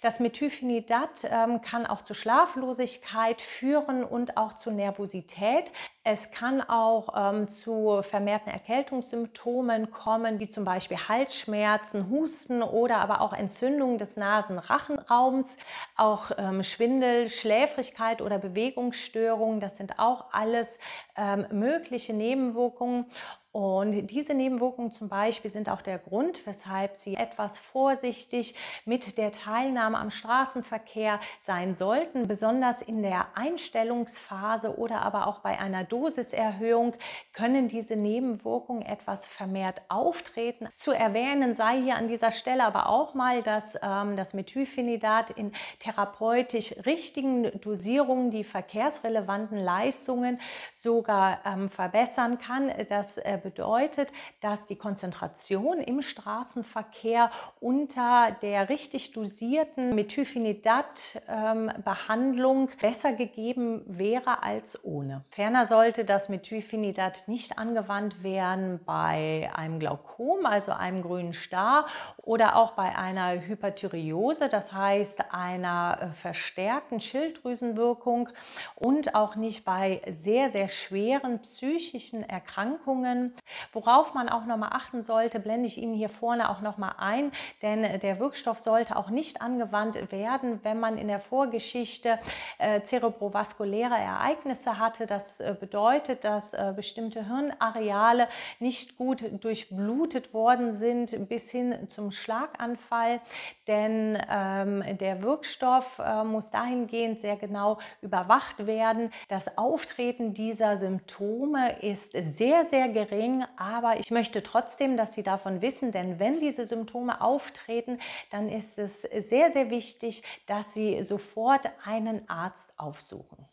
Das 0.00 0.18
Methylphenidat 0.18 1.24
ähm, 1.30 1.60
kann 1.60 1.86
auch 1.86 2.02
zu 2.02 2.14
Schlaflosigkeit 2.14 3.40
führen 3.40 4.02
und 4.02 4.38
auch 4.38 4.54
zu 4.54 4.70
Nervosität. 4.70 5.72
Es 6.04 6.32
kann 6.32 6.60
auch 6.62 7.14
ähm, 7.16 7.46
zu 7.46 8.02
vermehrten 8.02 8.50
Erkältungssymptomen 8.50 9.92
kommen, 9.92 10.40
wie 10.40 10.48
zum 10.48 10.64
Beispiel 10.64 10.96
Halsschmerzen, 10.96 12.10
Husten 12.10 12.60
oder 12.64 12.96
aber 12.96 13.20
auch 13.20 13.32
Entzündung 13.32 13.98
des 13.98 14.16
Nasenrachenraums, 14.16 15.56
auch 15.96 16.32
ähm, 16.36 16.64
Schwindel, 16.64 17.28
Schläfrigkeit 17.28 18.20
oder 18.20 18.38
Bewegungsstörungen. 18.38 19.60
Das 19.60 19.76
sind 19.76 20.00
auch 20.00 20.32
alles 20.32 20.80
ähm, 21.16 21.46
mögliche 21.52 22.12
Nebenwirkungen. 22.14 23.06
Und 23.52 24.06
diese 24.06 24.32
Nebenwirkungen 24.32 24.92
zum 24.92 25.10
Beispiel 25.10 25.50
sind 25.50 25.68
auch 25.68 25.82
der 25.82 25.98
Grund, 25.98 26.46
weshalb 26.46 26.96
Sie 26.96 27.16
etwas 27.16 27.58
vorsichtig 27.58 28.54
mit 28.86 29.18
der 29.18 29.30
Teilnahme 29.30 29.98
am 29.98 30.10
Straßenverkehr 30.10 31.20
sein 31.42 31.74
sollten, 31.74 32.26
besonders 32.26 32.80
in 32.80 33.02
der 33.02 33.26
Einstellungsphase 33.34 34.78
oder 34.78 35.02
aber 35.02 35.26
auch 35.26 35.40
bei 35.40 35.58
einer 35.58 35.84
Dosiserhöhung 35.84 36.94
können 37.34 37.68
diese 37.68 37.94
Nebenwirkungen 37.94 38.80
etwas 38.86 39.26
vermehrt 39.26 39.82
auftreten. 39.90 40.68
Zu 40.74 40.92
erwähnen 40.92 41.52
sei 41.52 41.82
hier 41.82 41.96
an 41.96 42.08
dieser 42.08 42.32
Stelle 42.32 42.64
aber 42.64 42.88
auch 42.88 43.12
mal, 43.12 43.42
dass 43.42 43.74
ähm, 43.82 44.16
das 44.16 44.32
Methylphenidat 44.32 45.28
in 45.28 45.52
therapeutisch 45.78 46.74
richtigen 46.86 47.60
Dosierungen 47.60 48.30
die 48.30 48.44
verkehrsrelevanten 48.44 49.58
Leistungen 49.58 50.40
sogar 50.72 51.40
ähm, 51.44 51.68
verbessern 51.68 52.38
kann. 52.38 52.72
Das 52.88 53.18
äh, 53.18 53.40
bedeutet, 53.42 54.12
dass 54.40 54.66
die 54.66 54.76
Konzentration 54.76 55.80
im 55.80 56.02
Straßenverkehr 56.02 57.30
unter 57.60 58.36
der 58.42 58.68
richtig 58.68 59.12
dosierten 59.12 59.94
Methylphenidat-Behandlung 59.94 62.70
ähm, 62.70 62.76
besser 62.80 63.12
gegeben 63.12 63.82
wäre 63.86 64.42
als 64.42 64.84
ohne. 64.84 65.24
Ferner 65.30 65.66
sollte 65.66 66.04
das 66.04 66.28
Methylphenidat 66.28 67.24
nicht 67.26 67.58
angewandt 67.58 68.22
werden 68.22 68.80
bei 68.84 69.50
einem 69.54 69.78
Glaukom, 69.78 70.46
also 70.46 70.72
einem 70.72 71.02
grünen 71.02 71.32
Star 71.32 71.86
oder 72.18 72.56
auch 72.56 72.72
bei 72.72 72.96
einer 72.96 73.40
Hyperthyreose, 73.40 74.48
das 74.48 74.72
heißt 74.72 75.32
einer 75.32 75.98
äh, 76.00 76.14
verstärkten 76.14 77.00
Schilddrüsenwirkung 77.00 78.28
und 78.74 79.14
auch 79.14 79.36
nicht 79.36 79.64
bei 79.64 80.02
sehr, 80.08 80.50
sehr 80.50 80.68
schweren 80.68 81.40
psychischen 81.40 82.28
Erkrankungen 82.28 83.31
Worauf 83.72 84.14
man 84.14 84.28
auch 84.28 84.44
nochmal 84.44 84.70
achten 84.72 85.02
sollte, 85.02 85.40
blende 85.40 85.66
ich 85.66 85.78
Ihnen 85.78 85.94
hier 85.94 86.08
vorne 86.08 86.50
auch 86.50 86.60
nochmal 86.60 86.94
ein, 86.98 87.32
denn 87.62 88.00
der 88.00 88.18
Wirkstoff 88.18 88.60
sollte 88.60 88.96
auch 88.96 89.10
nicht 89.10 89.40
angewandt 89.40 90.12
werden, 90.12 90.60
wenn 90.62 90.80
man 90.80 90.98
in 90.98 91.08
der 91.08 91.20
Vorgeschichte 91.20 92.18
äh, 92.58 92.82
zerebrovaskuläre 92.82 93.94
Ereignisse 93.94 94.78
hatte. 94.78 95.06
Das 95.06 95.40
äh, 95.40 95.56
bedeutet, 95.58 96.24
dass 96.24 96.52
äh, 96.52 96.72
bestimmte 96.74 97.26
Hirnareale 97.26 98.28
nicht 98.58 98.96
gut 98.96 99.24
durchblutet 99.42 100.34
worden 100.34 100.74
sind 100.74 101.28
bis 101.28 101.50
hin 101.50 101.88
zum 101.88 102.10
Schlaganfall, 102.10 103.20
denn 103.66 104.18
ähm, 104.30 104.84
der 104.98 105.22
Wirkstoff 105.22 105.98
äh, 105.98 106.24
muss 106.24 106.50
dahingehend 106.50 107.20
sehr 107.20 107.36
genau 107.36 107.78
überwacht 108.00 108.66
werden. 108.66 109.10
Das 109.28 109.56
Auftreten 109.56 110.34
dieser 110.34 110.76
Symptome 110.76 111.80
ist 111.80 112.12
sehr, 112.12 112.64
sehr 112.64 112.88
gering 112.88 113.21
gering, 113.22 113.44
aber 113.56 113.98
ich 114.00 114.10
möchte 114.10 114.42
trotzdem, 114.42 114.96
dass 114.96 115.14
Sie 115.14 115.22
davon 115.22 115.62
wissen, 115.62 115.92
denn 115.92 116.18
wenn 116.18 116.40
diese 116.40 116.66
Symptome 116.66 117.20
auftreten, 117.20 117.98
dann 118.30 118.48
ist 118.48 118.78
es 118.78 119.02
sehr, 119.02 119.50
sehr 119.50 119.70
wichtig, 119.70 120.22
dass 120.46 120.74
Sie 120.74 121.02
sofort 121.02 121.68
einen 121.84 122.28
Arzt 122.28 122.78
aufsuchen. 122.78 123.46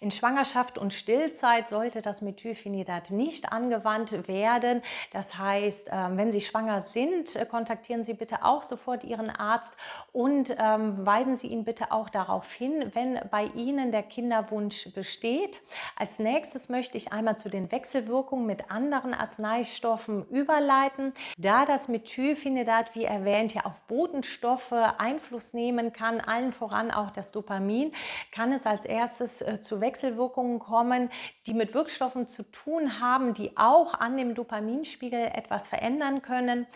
In 0.00 0.10
Schwangerschaft 0.10 0.78
und 0.78 0.94
Stillzeit 0.94 1.68
sollte 1.68 2.02
das 2.02 2.22
Methylphenidat 2.22 3.10
nicht 3.10 3.52
angewandt 3.52 4.28
werden. 4.28 4.82
Das 5.12 5.38
heißt, 5.38 5.88
ähm, 5.92 6.16
wenn 6.16 6.32
Sie 6.32 6.40
schwanger 6.40 6.80
sind, 6.80 7.36
äh, 7.36 7.46
kontaktieren 7.46 8.04
Sie 8.04 8.14
bitte 8.14 8.44
auch 8.44 8.62
sofort 8.62 9.04
Ihren 9.04 9.30
Arzt 9.30 9.74
und 10.12 10.54
ähm, 10.58 11.04
weisen 11.04 11.36
Sie 11.36 11.48
ihn 11.48 11.64
bitte 11.64 11.92
auch 11.92 12.08
darauf 12.08 12.52
hin, 12.52 12.90
wenn 12.94 13.20
bei 13.30 13.44
Ihnen 13.54 13.92
der 13.92 14.02
Kinderwunsch 14.02 14.92
besteht. 14.92 15.62
Als 15.96 16.18
nächstes 16.18 16.68
möchte 16.68 16.96
ich 16.96 17.12
einmal 17.12 17.36
zu 17.36 17.48
den 17.48 17.70
Wechselwirkungen 17.70 18.46
mit 18.46 18.70
anderen 18.70 19.14
Arzneistoffen 19.14 20.26
überleiten. 20.28 21.12
Da 21.36 21.64
das 21.64 21.88
Methylphenidat, 21.88 22.94
wie 22.94 23.04
erwähnt, 23.04 23.54
ja 23.54 23.64
auf 23.64 23.80
Botenstoffe 23.82 24.72
Einfluss 24.72 25.52
nehmen 25.52 25.92
kann, 25.92 26.20
allen 26.20 26.52
voran 26.52 26.90
auch 26.90 27.10
das 27.10 27.32
Dopamin, 27.32 27.92
kann 28.32 28.52
es 28.52 28.66
als 28.66 28.84
erstes 28.84 29.42
äh, 29.42 29.57
zu 29.60 29.80
Wechselwirkungen 29.80 30.58
kommen, 30.58 31.10
die 31.46 31.54
mit 31.54 31.74
Wirkstoffen 31.74 32.26
zu 32.26 32.42
tun 32.50 33.00
haben, 33.00 33.34
die 33.34 33.56
auch 33.56 33.94
an 33.94 34.16
dem 34.16 34.34
Dopaminspiegel 34.34 35.30
etwas 35.34 35.66
verändern 35.66 36.22
können. 36.22 36.66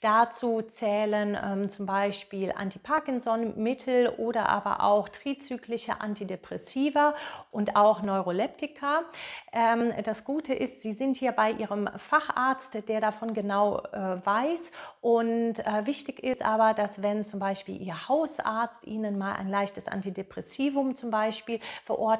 Dazu 0.00 0.62
zählen 0.62 1.36
ähm, 1.42 1.68
zum 1.68 1.86
Beispiel 1.86 2.52
Anti-Parkinson-Mittel 2.54 4.08
oder 4.18 4.48
aber 4.48 4.82
auch 4.82 5.08
trizyklische 5.08 6.00
Antidepressiva 6.00 7.14
und 7.50 7.76
auch 7.76 8.02
Neuroleptika. 8.02 9.02
Ähm, 9.52 9.92
das 10.04 10.24
Gute 10.24 10.54
ist, 10.54 10.82
Sie 10.82 10.92
sind 10.92 11.16
hier 11.16 11.32
bei 11.32 11.52
Ihrem 11.52 11.88
Facharzt, 11.96 12.88
der 12.88 13.00
davon 13.00 13.32
genau 13.34 13.78
äh, 13.92 14.24
weiß. 14.24 14.72
Und 15.00 15.60
äh, 15.60 15.86
wichtig 15.86 16.22
ist 16.22 16.44
aber, 16.44 16.74
dass 16.74 17.02
wenn 17.02 17.24
zum 17.24 17.40
Beispiel 17.40 17.80
Ihr 17.80 18.08
Hausarzt 18.08 18.86
Ihnen 18.86 19.18
mal 19.18 19.34
ein 19.36 19.48
leichtes 19.48 19.88
Antidepressivum 19.88 20.94
zum 20.94 21.10
Beispiel 21.10 21.60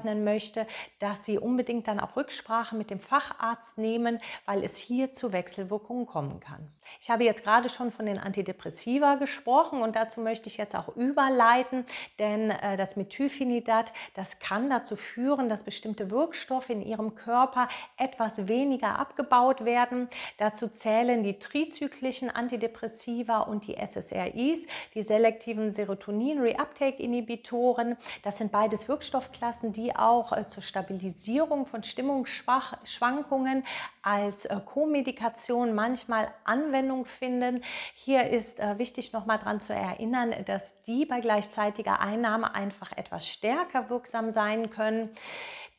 verordnen 0.05 0.25
möchte, 0.25 0.67
dass 0.99 1.25
Sie 1.25 1.39
unbedingt 1.39 1.89
dann 1.89 2.01
auch 2.01 2.17
Rücksprache 2.17 2.77
mit 2.77 2.91
dem 2.91 3.01
Facharzt 3.01 3.79
nehmen, 3.79 4.21
weil 4.47 4.63
es 4.63 4.77
hier 4.77 5.11
zu 5.11 5.33
Wechselwirkungen 5.33 6.07
kommen 6.07 6.41
kann. 6.41 6.71
Ich 7.01 7.11
habe 7.11 7.25
jetzt 7.25 7.45
gerade 7.45 7.69
schon 7.69 7.93
von 7.93 8.07
den 8.07 8.19
Antidepressiva 8.19 9.17
gesprochen 9.17 9.83
und 9.83 9.97
dazu 9.97 10.21
möchte 10.21 10.49
ich 10.49 10.57
jetzt 10.57 10.75
auch 10.75 10.97
überleiten, 10.97 11.85
denn 12.19 12.51
äh, 12.51 12.77
das 12.77 12.97
Methylphenidat, 12.97 13.93
das 14.15 14.39
kann 14.39 14.71
dazu 14.71 14.97
führen, 14.97 15.49
dass 15.49 15.63
bestimmte 15.63 16.11
Wirkstoffe 16.11 16.71
in 16.71 16.83
Ihrem 16.83 17.15
Körper 17.15 17.69
etwas 17.97 18.49
weniger 18.49 18.99
abgebaut 18.99 19.65
werden. 19.65 20.09
Dazu 20.39 20.67
zählen 20.69 21.23
die 21.23 21.39
trizyklischen 21.39 22.31
Antidepressiva 22.31 23.41
und 23.41 23.67
die 23.67 23.77
SSRIs, 23.77 24.67
die 24.95 25.03
selektiven 25.03 25.71
Serotonin-Reuptake-Inhibitoren. 25.71 27.99
Das 28.23 28.39
sind 28.39 28.53
beides 28.53 28.89
Wirkstoffklassen, 28.89 29.73
die 29.73 29.97
auch 29.97 30.33
äh, 30.33 30.49
zur 30.49 30.63
Stabilisierung 30.63 31.67
von 31.67 31.83
Stimmungsschwankungen 31.83 33.65
als 34.05 34.45
äh, 34.45 34.61
Co-Medikation 34.65 35.75
manchmal 35.75 36.29
Anwendung 36.45 37.07
finden. 37.07 37.63
Hier 37.95 38.29
ist 38.31 38.61
äh, 38.61 38.79
wichtig 38.79 39.13
nochmal 39.13 39.39
daran 39.39 39.61
zu 39.61 39.73
erinnern, 39.73 40.35
dass 40.45 40.83
die 40.83 41.07
bei 41.07 41.21
gleichzeitiger 41.21 42.01
Einnahme 42.01 42.55
einfach 42.55 42.93
etwas 42.93 43.29
stärker 43.29 43.89
wirksam 43.91 44.33
sein 44.33 44.71
können. 44.71 45.11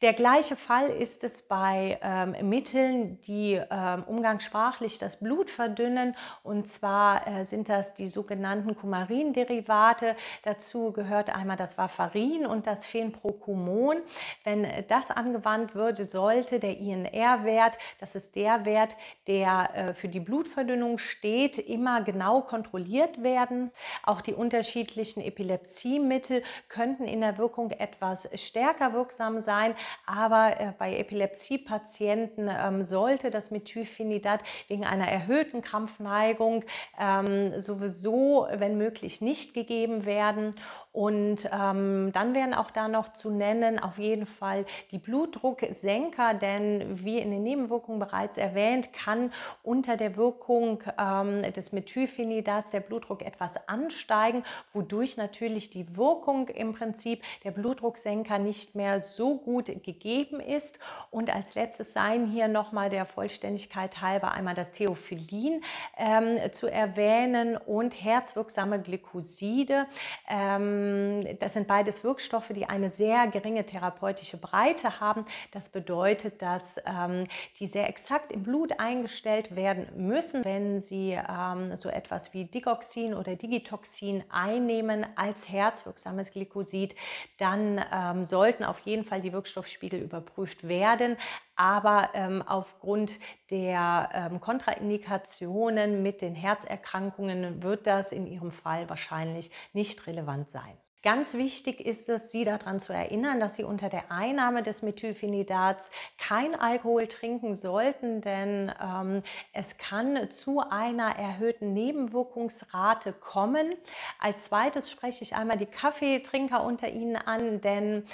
Der 0.02 0.12
gleiche 0.12 0.58
Fall 0.58 0.90
ist 0.90 1.24
es 1.24 1.44
bei 1.44 1.98
ähm, 2.02 2.50
Mitteln, 2.50 3.18
die 3.22 3.62
ähm, 3.72 4.04
umgangssprachlich 4.04 4.98
das 4.98 5.20
Blut 5.20 5.50
verdünnen. 5.50 6.18
Und 6.44 6.68
zwar 6.68 7.26
äh, 7.26 7.46
sind 7.46 7.70
das 7.70 7.94
die 7.94 8.10
sogenannten 8.10 8.76
Kumarin-Derivate. 8.76 10.18
Dazu 10.44 10.92
gehört 10.92 11.34
einmal 11.34 11.56
das 11.56 11.78
Warfarin 11.78 12.46
und 12.46 12.68
das 12.68 12.86
Phenprocumon. 12.86 13.96
Wenn 14.44 14.68
das 14.90 15.12
angewandt 15.12 15.76
wird, 15.76 15.96
sollte 15.96 16.60
der 16.60 16.78
INR-Wert, 16.78 17.78
das 17.98 18.16
ist 18.16 18.36
der 18.36 18.66
Wert, 18.66 18.98
der 19.28 19.70
äh, 19.74 19.94
für 19.94 20.10
die 20.10 20.20
Blutverdünnung 20.20 20.98
steht, 20.98 21.58
immer 21.58 22.02
genau 22.02 22.42
kontrolliert 22.42 23.24
werden. 23.24 23.72
Auch 24.04 24.20
die 24.20 24.34
unterschiedlichen 24.34 25.22
Epilepsiemittel 25.22 26.44
könnten 26.68 27.06
in 27.06 27.22
der 27.22 27.38
Wirkung 27.38 27.72
etwas 27.72 28.30
stärker 28.36 28.92
wirksam 28.92 29.40
sein. 29.40 29.74
Aber 30.06 30.60
äh, 30.60 30.74
bei 30.78 30.98
Epilepsiepatienten 30.98 32.50
ähm, 32.50 32.86
sollte 32.86 33.30
das 33.30 33.52
Methylphenidat 33.52 34.42
wegen 34.68 34.86
einer 34.86 35.08
erhöhten 35.08 35.62
Krampfneigung 35.62 36.64
ähm, 37.00 37.60
sowieso, 37.60 38.48
wenn 38.52 38.78
möglich, 38.78 39.22
nicht 39.22 39.54
gegeben 39.54 40.06
werden. 40.06 40.56
Und 40.92 41.50
ähm, 41.52 42.12
dann 42.14 42.34
wären 42.36 42.54
auch 42.54 42.72
da 42.72 42.88
noch 42.88 43.14
zu 43.14 43.30
nennen 43.30 43.80
auf 43.80 43.98
jeden 43.98 44.26
Fall 44.26 44.66
die 44.92 44.98
Blutdrucksenker, 44.98 46.34
denn 46.34 47.04
wie 47.04 47.20
in 47.20 47.32
den 47.32 47.44
Nebenwirkungen 47.44 48.00
bereits 48.00 48.38
erwähnt, 48.38 48.94
kann 48.94 49.32
unter 49.64 49.98
der 49.98 50.16
Wirkung 50.16 50.84
ähm, 50.98 51.42
des 51.54 51.72
Methylphenidats 51.72 52.72
der 52.72 52.80
Blutdruck 52.80 53.24
etwas 53.24 53.68
ansteigen, 53.68 54.44
wodurch 54.74 55.18
natürlich 55.18 55.70
die 55.70 55.98
Wirkung 55.98 56.48
im 56.50 56.74
Prinzip 56.74 57.24
der 57.44 57.52
Blutdrucksenker 57.52 58.40
nicht 58.40 58.76
mehr 58.76 59.02
so 59.02 59.36
gut 59.38 59.70
gegeben 59.84 60.40
ist. 60.40 60.80
Und 61.12 61.34
als 61.34 61.56
letztes 61.56 61.94
seien 61.94 62.28
hier 62.28 62.48
nochmal 62.48 62.90
der 62.90 63.06
Vollständigkeit 63.06 64.02
halber 64.02 64.32
einmal 64.32 64.54
das 64.54 64.72
Theophyllin 64.72 65.62
ähm, 65.98 66.52
zu 66.52 66.68
erwähnen 66.68 67.58
und 67.58 67.94
herzwirksame 67.94 68.82
Glykoside. 68.82 69.88
Ähm, 70.28 71.38
das 71.40 71.54
sind 71.54 71.68
beides 71.68 72.04
Wirkstoffe, 72.04 72.50
die 72.50 72.66
eine 72.66 72.90
sehr 72.90 73.28
geringe 73.28 73.66
therapeutische 73.66 74.38
Breite 74.38 75.00
haben. 75.00 75.26
Das 75.52 75.70
bedeutet, 75.70 76.42
dass 76.42 76.78
ähm, 76.86 77.26
die 77.60 77.68
sehr 77.68 77.90
exakt 77.90 78.32
im 78.32 78.44
Blut 78.44 78.80
eingestellt 78.80 79.56
werden 79.56 79.88
müssen, 79.96 80.46
wenn 80.46 80.80
sie 80.80 81.12
ähm, 81.12 81.76
so 81.78 81.90
etwas 81.90 82.34
wie 82.34 82.46
Digoxin 82.46 83.14
oder 83.14 83.36
Digitoxin 83.36 84.24
einnehmen 84.30 85.06
als 85.16 85.50
herzwirksames 85.50 86.32
Glykosid, 86.32 86.96
dann 87.38 87.84
ähm, 87.92 88.24
sollten 88.24 88.64
auf 88.64 88.80
jeden 88.80 89.04
Fall 89.04 89.22
die 89.22 89.34
Wirkstoffe 89.34 89.65
Blutzuckerspiegel 89.66 90.00
überprüft 90.00 90.68
werden. 90.68 91.18
Aber 91.56 92.10
ähm, 92.14 92.44
aufgrund 92.46 93.20
der 93.50 94.10
ähm, 94.14 94.40
Kontraindikationen 94.40 96.04
mit 96.04 96.22
den 96.22 96.36
Herzerkrankungen 96.36 97.64
wird 97.64 97.88
das 97.88 98.12
in 98.12 98.28
Ihrem 98.28 98.52
Fall 98.52 98.90
wahrscheinlich 98.90 99.52
nicht 99.74 100.06
relevant 100.08 100.50
sein. 100.50 100.78
Ganz 101.02 101.36
wichtig 101.36 101.86
ist 101.86 102.10
es, 102.10 102.32
Sie 102.32 102.46
daran 102.46 102.80
zu 102.80 102.92
erinnern, 102.92 103.40
dass 103.40 103.58
Sie 103.58 103.64
unter 103.64 103.90
der 103.90 104.12
Einnahme 104.12 104.64
des 104.64 104.82
Methylphenidats 104.82 105.92
kein 106.18 106.56
Alkohol 106.60 107.06
trinken 107.06 107.56
sollten, 107.56 108.22
denn 108.22 108.74
ähm, 108.82 109.22
es 109.54 109.78
kann 109.78 110.32
zu 110.32 110.62
einer 110.62 111.16
erhöhten 111.16 111.74
Nebenwirkungsrate 111.74 113.14
kommen. 113.14 113.76
Als 114.20 114.46
zweites 114.46 114.90
spreche 114.90 115.24
ich 115.24 115.36
einmal 115.36 115.60
die 115.60 115.68
Kaffeetrinker 115.68 116.64
unter 116.64 116.90
Ihnen 116.90 117.18
an, 117.18 117.62
denn 117.62 118.06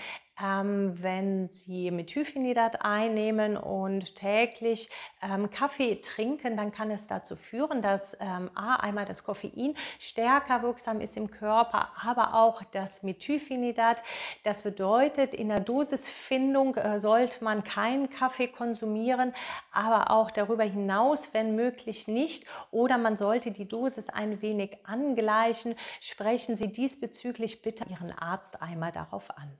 wenn 0.41 1.47
Sie 1.47 1.91
Methylphenidat 1.91 2.83
einnehmen 2.83 3.57
und 3.57 4.15
täglich 4.15 4.89
ähm, 5.21 5.49
Kaffee 5.49 6.01
trinken, 6.01 6.57
dann 6.57 6.71
kann 6.71 6.91
es 6.91 7.07
dazu 7.07 7.35
führen, 7.35 7.81
dass 7.81 8.17
ähm, 8.19 8.49
A, 8.55 8.75
einmal 8.77 9.05
das 9.05 9.23
Koffein 9.23 9.75
stärker 9.99 10.63
wirksam 10.63 11.01
ist 11.01 11.17
im 11.17 11.31
Körper, 11.31 11.89
aber 12.01 12.35
auch 12.35 12.63
das 12.63 13.03
Methylphenidat. 13.03 14.03
Das 14.43 14.63
bedeutet, 14.63 15.33
in 15.33 15.49
der 15.49 15.59
Dosisfindung 15.59 16.75
äh, 16.75 16.99
sollte 16.99 17.43
man 17.43 17.63
keinen 17.63 18.09
Kaffee 18.09 18.47
konsumieren, 18.47 19.33
aber 19.71 20.11
auch 20.11 20.31
darüber 20.31 20.63
hinaus, 20.63 21.33
wenn 21.33 21.55
möglich 21.55 22.07
nicht. 22.07 22.45
Oder 22.71 22.97
man 22.97 23.17
sollte 23.17 23.51
die 23.51 23.67
Dosis 23.67 24.09
ein 24.09 24.41
wenig 24.41 24.77
angleichen. 24.85 25.75
Sprechen 25.99 26.55
Sie 26.55 26.71
diesbezüglich 26.71 27.61
bitte 27.61 27.85
Ihren 27.89 28.11
Arzt 28.11 28.61
einmal 28.61 28.91
darauf 28.91 29.29
an. 29.37 29.57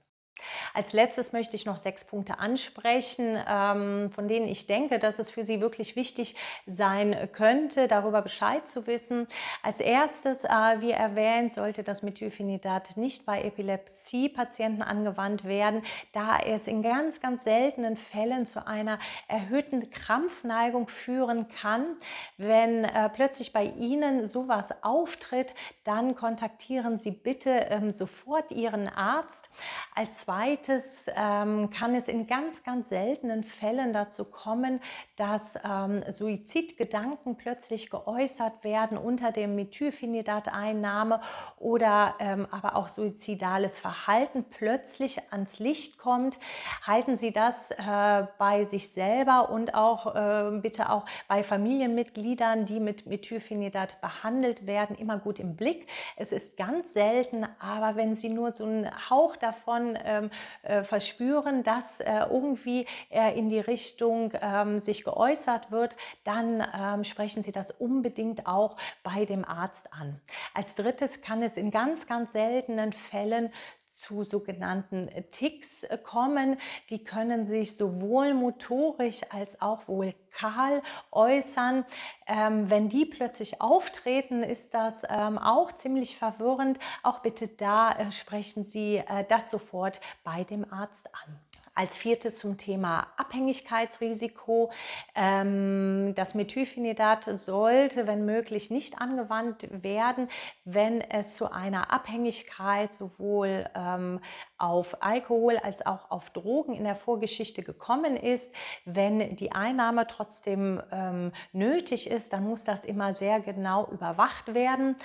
Als 0.73 0.93
letztes 0.93 1.34
möchte 1.34 1.56
ich 1.56 1.65
noch 1.65 1.77
sechs 1.77 2.06
Punkte 2.06 2.39
ansprechen, 2.39 3.38
ähm, 3.47 4.10
von 4.12 4.27
denen 4.27 4.47
ich 4.47 4.67
denke, 4.67 4.99
dass 4.99 5.19
es 5.19 5.30
für 5.30 5.43
Sie 5.43 5.62
wirklich 5.62 5.95
wichtig 5.95 6.36
sein 6.65 7.30
könnte, 7.34 7.88
darüber 7.88 8.21
Bescheid 8.21 8.67
zu 8.67 8.88
wissen. 8.88 9.27
Als 9.63 9.80
erstes, 9.80 10.43
äh, 10.43 10.49
wie 10.80 10.91
erwähnt, 10.91 11.51
sollte 11.51 11.84
das 11.84 12.04
Methylphenidat 12.04 12.97
nicht 12.97 13.25
bei 13.25 13.41
Epilepsie-Patienten 13.43 14.82
angewandt 14.82 15.43
werden, 15.43 15.84
da 16.13 16.38
es 16.39 16.67
in 16.67 16.82
ganz, 16.82 17.19
ganz 17.21 17.43
seltenen 17.43 17.95
Fällen 17.97 18.45
zu 18.45 18.65
einer 18.65 18.99
erhöhten 19.27 19.89
Krampfneigung 19.91 20.88
führen 20.88 21.47
kann. 21.49 21.97
Wenn 22.38 22.86
äh, 22.86 23.10
plötzlich 23.10 23.54
bei 23.54 23.65
Ihnen 23.65 24.27
sowas 24.27 24.84
auftritt, 24.84 25.54
dann 25.84 26.15
kontaktieren 26.15 26.97
Sie 26.97 27.12
bitte 27.12 27.49
ähm, 27.69 27.91
sofort 27.91 28.51
Ihren 28.51 28.88
Arzt. 28.88 29.49
Als 29.95 30.19
zweites 30.32 31.08
ähm, 31.13 31.72
kann 31.72 31.94
es 31.94 32.08
in 32.08 32.26
ganz, 32.26 32.63
ganz 32.63 32.88
seltenen 32.88 33.44
Fällen 33.44 33.91
dazu 33.91 34.24
kommen, 34.24 34.80
dass 35.17 35.60
ähm, 35.70 36.02
Suizidgedanken 36.10 37.36
plötzlich 37.36 37.89
geäußert 37.89 38.63
werden 38.63 38.98
unter 38.98 39.34
dem 39.34 39.56
Methylphenidat-Einnahme 39.56 41.20
oder 41.58 42.15
ähm, 42.20 42.48
aber 42.50 42.78
auch 42.78 42.88
suizidales 42.88 43.78
Verhalten 43.78 44.46
plötzlich 44.50 45.20
ans 45.32 45.60
Licht 45.60 45.98
kommt. 45.98 46.39
Halten 46.88 47.17
Sie 47.17 47.34
das 47.34 47.72
äh, 47.72 48.26
bei 48.38 48.63
sich 48.63 48.89
selber 48.89 49.50
und 49.50 49.76
auch 49.76 50.15
äh, 50.15 50.60
bitte 50.62 50.91
auch 50.91 51.04
bei 51.28 51.44
Familienmitgliedern, 51.44 52.65
die 52.65 52.80
mit 52.80 53.06
Methylphenidat 53.06 54.00
behandelt 54.00 54.65
werden, 54.65 54.96
immer 54.96 55.17
gut 55.17 55.39
im 55.39 55.58
Blick. 55.58 55.88
Es 56.15 56.32
ist 56.32 56.56
ganz 56.56 56.94
selten, 56.94 57.46
aber 57.60 57.98
wenn 57.98 58.15
Sie 58.15 58.30
nur 58.30 58.52
so 58.52 58.63
einen 58.63 58.89
Hauch 59.10 59.36
davon 59.36 59.98
äh, 59.98 60.21
äh, 60.64 60.84
verspüren, 60.84 61.64
dass 61.64 62.00
äh, 62.00 62.26
irgendwie 62.30 62.86
äh, 63.10 63.38
in 63.38 63.50
die 63.50 63.60
Richtung 63.60 64.34
ähm, 64.42 64.80
sich 64.80 65.04
geäußert 65.04 65.72
wird, 65.72 65.96
dann 66.24 66.64
ähm, 66.78 67.04
sprechen 67.04 67.42
Sie 67.42 67.52
das 67.52 67.72
unbedingt 67.72 68.46
auch 68.46 68.78
bei 69.04 69.26
dem 69.26 69.46
Arzt 69.46 69.94
an. 69.94 70.20
Als 70.54 70.76
drittes 70.76 71.22
kann 71.22 71.42
es 71.42 71.58
in 71.58 71.72
ganz, 71.72 72.08
ganz 72.08 72.34
seltenen 72.34 72.94
Fällen 72.94 73.52
zu 73.91 74.23
sogenannten 74.23 75.10
Ticks 75.30 75.86
kommen. 76.04 76.58
Die 76.89 77.04
können 77.04 77.45
sich 77.45 77.75
sowohl 77.75 78.34
motorisch 78.34 79.21
als 79.30 79.62
auch 79.62 79.88
vokal 79.88 80.82
äußern. 81.12 81.86
Ähm, 82.25 82.69
wenn 82.69 82.89
die 82.89 83.06
plötzlich 83.06 83.62
auftreten, 83.62 84.43
ist 84.43 84.73
das 84.73 85.04
ähm, 85.10 85.38
auch 85.38 85.71
ziemlich 85.73 86.17
verwirrend. 86.17 86.80
Auch 87.04 87.19
bitte 87.19 87.47
da 87.47 87.91
äh, 87.91 88.12
sprechen 88.12 88.63
Sie 88.63 88.97
äh, 88.97 89.25
das 89.27 89.51
sofort 89.51 89.99
bei 90.23 90.43
dem 90.43 90.71
Arzt 90.71 91.13
an. 91.13 91.39
Als 91.74 91.98
viertes 91.98 92.38
zum 92.40 92.58
Thema 92.58 93.08
Abhängigkeitsrisiko. 93.16 94.72
Ähm, 95.16 96.14
das 96.16 96.36
Methylphenidat 96.36 97.24
sollte, 97.24 98.08
wenn 98.08 98.26
möglich, 98.26 98.72
nicht 98.72 99.00
angewandt 99.00 99.70
werden, 99.72 100.28
wenn 100.66 101.00
es 101.00 101.36
zu 101.36 101.50
einer 101.50 101.94
Abhängigkeit 101.94 102.94
sowohl 102.94 103.70
ähm, 103.74 104.20
auf 104.58 105.02
Alkohol 105.02 105.58
als 105.58 105.86
auch 105.86 106.12
auf 106.12 106.30
Drogen 106.32 106.74
in 106.74 106.84
der 106.84 106.96
Vorgeschichte 106.96 107.64
gekommen 107.64 108.18
ist. 108.18 108.54
Wenn 108.84 109.38
die 109.38 109.54
Einnahme 109.54 110.08
trotzdem 110.08 110.82
ähm, 110.92 111.32
nötig 111.54 112.10
ist, 112.10 112.34
dann 112.34 112.44
muss 112.48 112.66
das 112.66 112.84
immer 112.84 113.14
sehr 113.14 113.40
genau 113.40 113.88
überwacht 113.92 114.54
werden. 114.54 114.96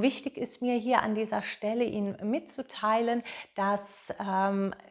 Wichtig 0.00 0.36
ist 0.36 0.62
mir 0.62 0.76
hier 0.76 1.02
an 1.02 1.14
dieser 1.14 1.42
Stelle 1.42 1.84
Ihnen 1.84 2.16
mitzuteilen, 2.28 3.22
dass 3.54 4.14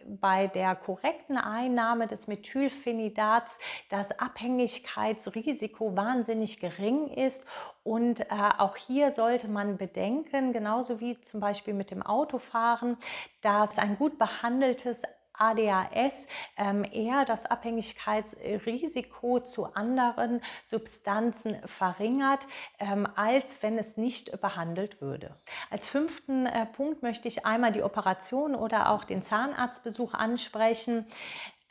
bei 0.07 0.47
der 0.47 0.75
korrekten 1.01 1.37
Einnahme 1.37 2.07
des 2.07 2.27
Methylphenidats 2.27 3.59
das 3.89 4.17
Abhängigkeitsrisiko 4.19 5.95
wahnsinnig 5.95 6.59
gering 6.59 7.07
ist. 7.07 7.45
Und 7.83 8.21
äh, 8.21 8.25
auch 8.57 8.75
hier 8.75 9.11
sollte 9.11 9.47
man 9.47 9.77
bedenken, 9.77 10.53
genauso 10.53 10.99
wie 10.99 11.19
zum 11.21 11.39
Beispiel 11.39 11.73
mit 11.73 11.91
dem 11.91 12.03
Autofahren, 12.03 12.97
dass 13.41 13.77
ein 13.77 13.97
gut 13.97 14.19
behandeltes 14.19 15.03
ADHS 15.41 16.27
ähm, 16.57 16.85
eher 16.91 17.25
das 17.25 17.45
Abhängigkeitsrisiko 17.45 19.39
zu 19.39 19.73
anderen 19.73 20.41
Substanzen 20.63 21.57
verringert, 21.65 22.45
ähm, 22.79 23.07
als 23.15 23.63
wenn 23.63 23.77
es 23.77 23.97
nicht 23.97 24.39
behandelt 24.39 25.01
würde. 25.01 25.35
Als 25.69 25.89
fünften 25.89 26.45
äh, 26.45 26.65
Punkt 26.67 27.01
möchte 27.01 27.27
ich 27.27 27.45
einmal 27.45 27.71
die 27.71 27.83
Operation 27.83 28.53
oder 28.55 28.91
auch 28.91 29.03
den 29.03 29.23
Zahnarztbesuch 29.23 30.13
ansprechen. 30.13 31.05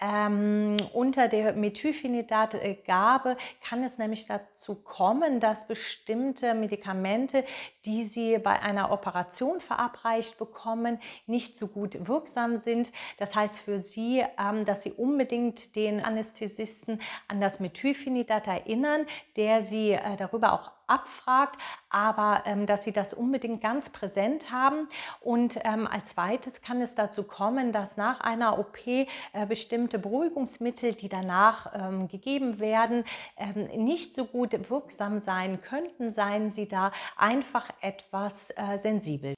Ähm, 0.00 0.76
unter 0.94 1.28
der 1.28 1.52
Methylphenidatgabe 1.52 3.36
kann 3.62 3.82
es 3.84 3.98
nämlich 3.98 4.26
dazu 4.26 4.74
kommen, 4.74 5.40
dass 5.40 5.66
bestimmte 5.66 6.54
Medikamente, 6.54 7.44
die 7.84 8.04
Sie 8.04 8.38
bei 8.38 8.60
einer 8.60 8.92
Operation 8.92 9.60
verabreicht 9.60 10.38
bekommen, 10.38 10.98
nicht 11.26 11.56
so 11.56 11.66
gut 11.66 12.08
wirksam 12.08 12.56
sind. 12.56 12.92
Das 13.18 13.34
heißt 13.34 13.60
für 13.60 13.78
Sie, 13.78 14.24
ähm, 14.38 14.64
dass 14.64 14.82
Sie 14.82 14.92
unbedingt 14.92 15.76
den 15.76 16.02
Anästhesisten 16.02 17.00
an 17.28 17.40
das 17.40 17.60
Methylphenidat 17.60 18.46
erinnern, 18.46 19.06
der 19.36 19.62
Sie 19.62 19.92
äh, 19.92 20.16
darüber 20.16 20.54
auch 20.54 20.72
abfragt, 20.90 21.57
aber 21.88 22.42
ähm, 22.46 22.66
dass 22.66 22.85
sie 22.85 22.92
das 22.92 23.14
unbedingt 23.14 23.62
ganz 23.62 23.90
präsent 23.90 24.50
haben. 24.50 24.88
Und 25.20 25.59
ähm, 25.64 25.87
als 25.87 26.11
zweites 26.11 26.62
kann 26.62 26.81
es 26.81 26.94
dazu 26.94 27.24
kommen, 27.24 27.72
dass 27.72 27.96
nach 27.96 28.20
einer 28.20 28.59
OP 28.59 28.87
äh, 28.87 29.07
bestimmte 29.48 29.98
Beruhigungsmittel, 29.98 30.94
die 30.94 31.09
danach 31.09 31.72
ähm, 31.74 32.09
gegeben 32.09 32.59
werden, 32.61 33.05
ähm, 33.37 33.85
nicht 33.85 34.14
so 34.14 34.24
gut 34.24 34.70
wirksam 34.70 35.18
sein 35.18 35.61
könnten, 35.61 36.11
seien 36.11 36.50
sie 36.50 36.68
da 36.68 36.92
einfach 37.16 37.68
etwas 37.81 38.50
äh, 38.50 38.76
sensibel. 38.76 39.35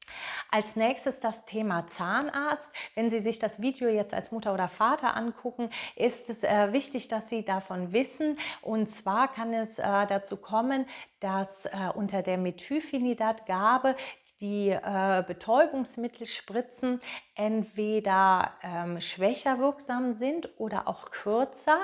Als 0.50 0.76
nächstes 0.76 1.20
das 1.20 1.44
Thema 1.46 1.86
Zahnarzt. 1.86 2.72
Wenn 2.94 3.10
Sie 3.10 3.20
sich 3.20 3.38
das 3.38 3.60
Video 3.60 3.88
jetzt 3.88 4.12
als 4.14 4.32
Mutter 4.32 4.52
oder 4.52 4.68
Vater 4.68 5.16
angucken, 5.16 5.70
ist 5.96 6.28
es 6.30 6.42
äh, 6.42 6.72
wichtig, 6.72 7.08
dass 7.08 7.28
Sie 7.28 7.44
davon 7.44 7.92
wissen. 7.92 8.38
Und 8.60 8.88
zwar 8.88 9.32
kann 9.32 9.52
es 9.54 9.78
äh, 9.78 10.06
dazu 10.06 10.36
kommen, 10.36 10.86
dass 11.20 11.41
äh, 11.66 11.90
unter 11.94 12.22
der 12.22 12.38
Methylphenidatgabe 12.38 13.96
die 14.42 14.70
äh, 14.70 15.22
Betäubungsmittelspritzen 15.24 16.98
entweder 17.36 18.52
ähm, 18.62 19.00
schwächer 19.00 19.60
wirksam 19.60 20.14
sind 20.14 20.48
oder 20.58 20.88
auch 20.88 21.10
kürzer. 21.12 21.78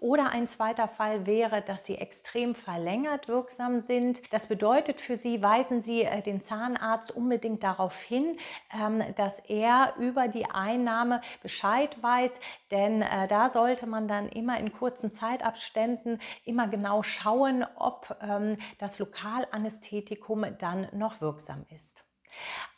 Oder 0.00 0.30
ein 0.30 0.48
zweiter 0.48 0.88
Fall 0.88 1.24
wäre, 1.24 1.62
dass 1.62 1.86
sie 1.86 1.94
extrem 1.94 2.56
verlängert 2.56 3.28
wirksam 3.28 3.80
sind. 3.80 4.20
Das 4.32 4.48
bedeutet 4.48 5.00
für 5.00 5.16
Sie, 5.16 5.40
weisen 5.40 5.82
Sie 5.82 6.02
äh, 6.02 6.20
den 6.20 6.40
Zahnarzt 6.40 7.14
unbedingt 7.14 7.62
darauf 7.62 7.96
hin, 8.02 8.36
ähm, 8.74 9.02
dass 9.14 9.38
er 9.38 9.94
über 9.98 10.26
die 10.26 10.50
Einnahme 10.50 11.20
Bescheid 11.42 11.96
weiß, 12.02 12.32
denn 12.70 13.02
äh, 13.02 13.26
da 13.28 13.48
sollte 13.48 13.86
man 13.86 14.08
dann 14.08 14.28
immer 14.28 14.58
in 14.58 14.72
kurzen 14.72 15.10
Zeitabständen 15.10 16.18
immer 16.44 16.68
genau 16.68 17.02
schauen, 17.02 17.64
ob 17.76 18.16
ähm, 18.22 18.56
das 18.78 18.98
Lokalanästhetikum 18.98 20.46
dann 20.58 20.88
noch 20.92 21.20
wirksam 21.20 21.66
ist. 21.74 22.04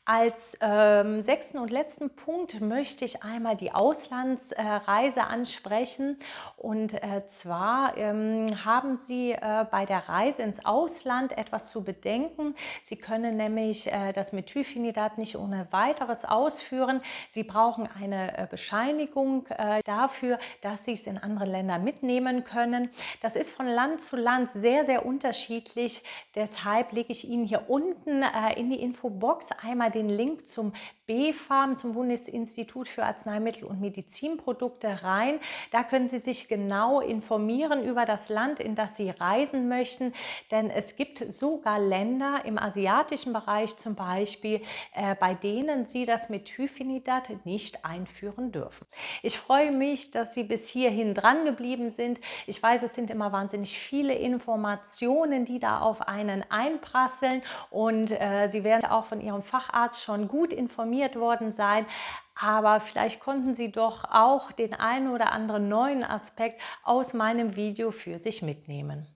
Als 0.05 0.59
ähm, 0.61 1.21
sechsten 1.21 1.59
und 1.59 1.71
letzten 1.71 2.11
Punkt 2.11 2.61
möchte 2.61 3.05
ich 3.05 3.23
einmal 3.23 3.55
die 3.57 3.71
Auslandsreise 3.71 5.21
äh, 5.21 5.23
ansprechen. 5.23 6.19
Und 6.57 6.95
äh, 6.95 7.25
zwar 7.29 7.97
ähm, 7.97 8.65
haben 8.65 8.97
Sie 8.97 9.31
äh, 9.31 9.65
bei 9.71 9.87
der 9.87 10.09
Reise 10.09 10.43
ins 10.43 10.65
Ausland 10.65 11.39
etwas 11.39 11.71
zu 11.71 11.85
bedenken. 11.85 12.57
Sie 12.83 12.97
können 12.97 13.37
nämlich 13.37 13.93
äh, 13.93 14.13
das 14.13 14.33
Methylphenidat 14.33 15.19
nicht 15.19 15.37
ohne 15.37 15.69
weiteres 15.71 16.25
ausführen. 16.25 17.01
Sie 17.29 17.45
brauchen 17.45 17.89
eine 17.97 18.37
äh, 18.37 18.49
Bescheinigung 18.51 19.47
äh, 19.51 19.85
dafür, 19.85 20.41
dass 20.63 20.85
Sie 20.85 20.95
es 20.95 21.07
in 21.07 21.17
andere 21.17 21.47
Länder 21.47 21.79
mitnehmen 21.79 22.43
können. 22.43 22.91
Das 23.21 23.37
ist 23.37 23.51
von 23.51 23.69
Land 23.69 24.01
zu 24.01 24.17
Land 24.17 24.51
sehr, 24.51 24.85
sehr 24.85 25.07
unterschiedlich. 25.07 26.03
Deshalb 26.35 26.91
lege 26.91 27.13
ich 27.13 27.29
Ihnen 27.29 27.45
hier 27.45 27.71
unten 27.71 28.25
in 28.57 28.71
die 28.71 28.83
Infobox 28.83 29.51
einmal 29.63 29.93
den 29.93 30.02
Link 30.09 30.47
zum 30.47 30.73
BfArM, 31.13 31.77
zum 31.77 31.93
Bundesinstitut 31.93 32.89
für 32.89 33.05
Arzneimittel 33.05 33.65
und 33.65 33.81
Medizinprodukte 33.81 35.03
rein. 35.03 35.41
Da 35.71 35.83
können 35.83 36.09
Sie 36.09 36.19
sich 36.19 36.49
genau 36.49 37.01
informieren 37.01 37.85
über 37.85 38.07
das 38.07 38.31
Land, 38.31 38.61
in 38.61 38.75
das 38.75 38.97
Sie 38.97 39.11
reisen 39.11 39.69
möchten. 39.69 40.15
Denn 40.51 40.71
es 40.71 40.97
gibt 40.97 41.19
sogar 41.19 41.79
Länder 41.79 42.43
im 42.47 42.59
asiatischen 42.59 43.35
Bereich 43.35 43.77
zum 43.77 43.95
Beispiel, 43.95 44.63
äh, 44.95 45.15
bei 45.15 45.35
denen 45.35 45.85
Sie 45.85 46.07
das 46.07 46.31
Methylphenidat 46.31 47.45
nicht 47.45 47.85
einführen 47.85 48.51
dürfen. 48.51 48.87
Ich 49.23 49.39
freue 49.39 49.71
mich, 49.71 50.13
dass 50.13 50.33
Sie 50.33 50.45
bis 50.45 50.67
hierhin 50.69 51.13
dran 51.15 51.45
geblieben 51.45 51.91
sind. 51.91 52.21
Ich 52.47 52.63
weiß, 52.63 52.83
es 52.85 52.95
sind 52.95 53.11
immer 53.11 53.33
wahnsinnig 53.33 53.79
viele 53.79 54.15
Informationen, 54.15 55.45
die 55.45 55.59
da 55.59 55.81
auf 55.81 56.09
einen 56.09 56.43
einprasseln 56.49 57.43
und 57.71 58.11
äh, 58.13 58.49
Sie 58.49 58.65
werden 58.65 58.87
auch 58.87 59.05
von 59.05 59.21
Ihrem 59.21 59.43
Facharzt 59.43 60.03
schon 60.03 60.29
gut 60.29 60.53
informiert 60.55 61.02
worden 61.17 61.53
sein. 61.53 61.87
Aber 62.35 62.81
vielleicht 62.81 63.21
konnten 63.21 63.55
Sie 63.55 63.71
doch 63.71 64.05
auch 64.05 64.53
den 64.53 64.75
einen 64.75 65.11
oder 65.11 65.33
anderen 65.33 65.69
neuen 65.69 66.03
Aspekt 66.05 66.61
aus 66.83 67.15
meinem 67.15 67.57
Video 67.57 67.91
für 67.91 68.19
sich 68.19 68.43
mitnehmen. 68.43 69.07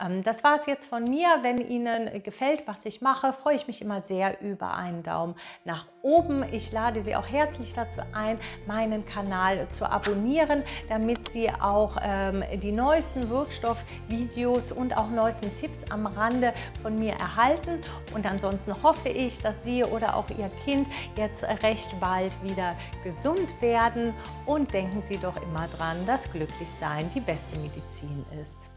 Ähm, 0.00 0.22
das 0.22 0.44
war 0.44 0.58
es 0.58 0.66
jetzt 0.66 0.86
von 0.86 1.04
mir. 1.04 1.28
Wenn 1.42 1.58
Ihnen 1.58 2.22
gefällt, 2.22 2.66
was 2.66 2.84
ich 2.86 3.00
mache, 3.00 3.32
freue 3.32 3.56
ich 3.56 3.66
mich 3.66 3.82
immer 3.82 4.02
sehr 4.02 4.40
über 4.40 4.74
einen 4.74 5.02
Daumen 5.02 5.34
nach 5.64 5.86
oben. 6.02 6.44
Ich 6.52 6.72
lade 6.72 7.00
Sie 7.00 7.14
auch 7.16 7.26
herzlich 7.26 7.74
dazu 7.74 8.00
ein, 8.12 8.38
meinen 8.66 9.04
Kanal 9.06 9.68
zu 9.68 9.84
abonnieren, 9.84 10.62
damit 10.88 11.28
Sie 11.28 11.50
auch 11.50 11.96
ähm, 12.02 12.42
die 12.60 12.72
neuesten 12.72 13.28
Wirkstoffvideos 13.28 14.72
und 14.72 14.96
auch 14.96 15.10
neuesten 15.10 15.54
Tipps 15.56 15.90
am 15.90 16.06
Rande 16.06 16.52
von 16.82 16.98
mir 16.98 17.12
erhalten. 17.14 17.80
Und 18.14 18.26
ansonsten 18.26 18.82
hoffe 18.82 19.08
ich, 19.08 19.40
dass 19.40 19.62
Sie 19.62 19.84
oder 19.84 20.16
auch 20.16 20.28
Ihr 20.30 20.50
Kind 20.64 20.88
jetzt 21.16 21.42
recht 21.62 21.98
bald 22.00 22.36
wieder 22.42 22.76
gesund 23.04 23.60
werden. 23.60 24.14
Und 24.46 24.72
denken 24.72 25.00
Sie 25.00 25.18
doch 25.18 25.36
immer 25.42 25.68
dran, 25.68 25.96
dass 26.06 26.30
Glücklichsein 26.32 27.10
die 27.14 27.20
beste 27.20 27.58
Medizin 27.58 28.24
ist. 28.40 28.59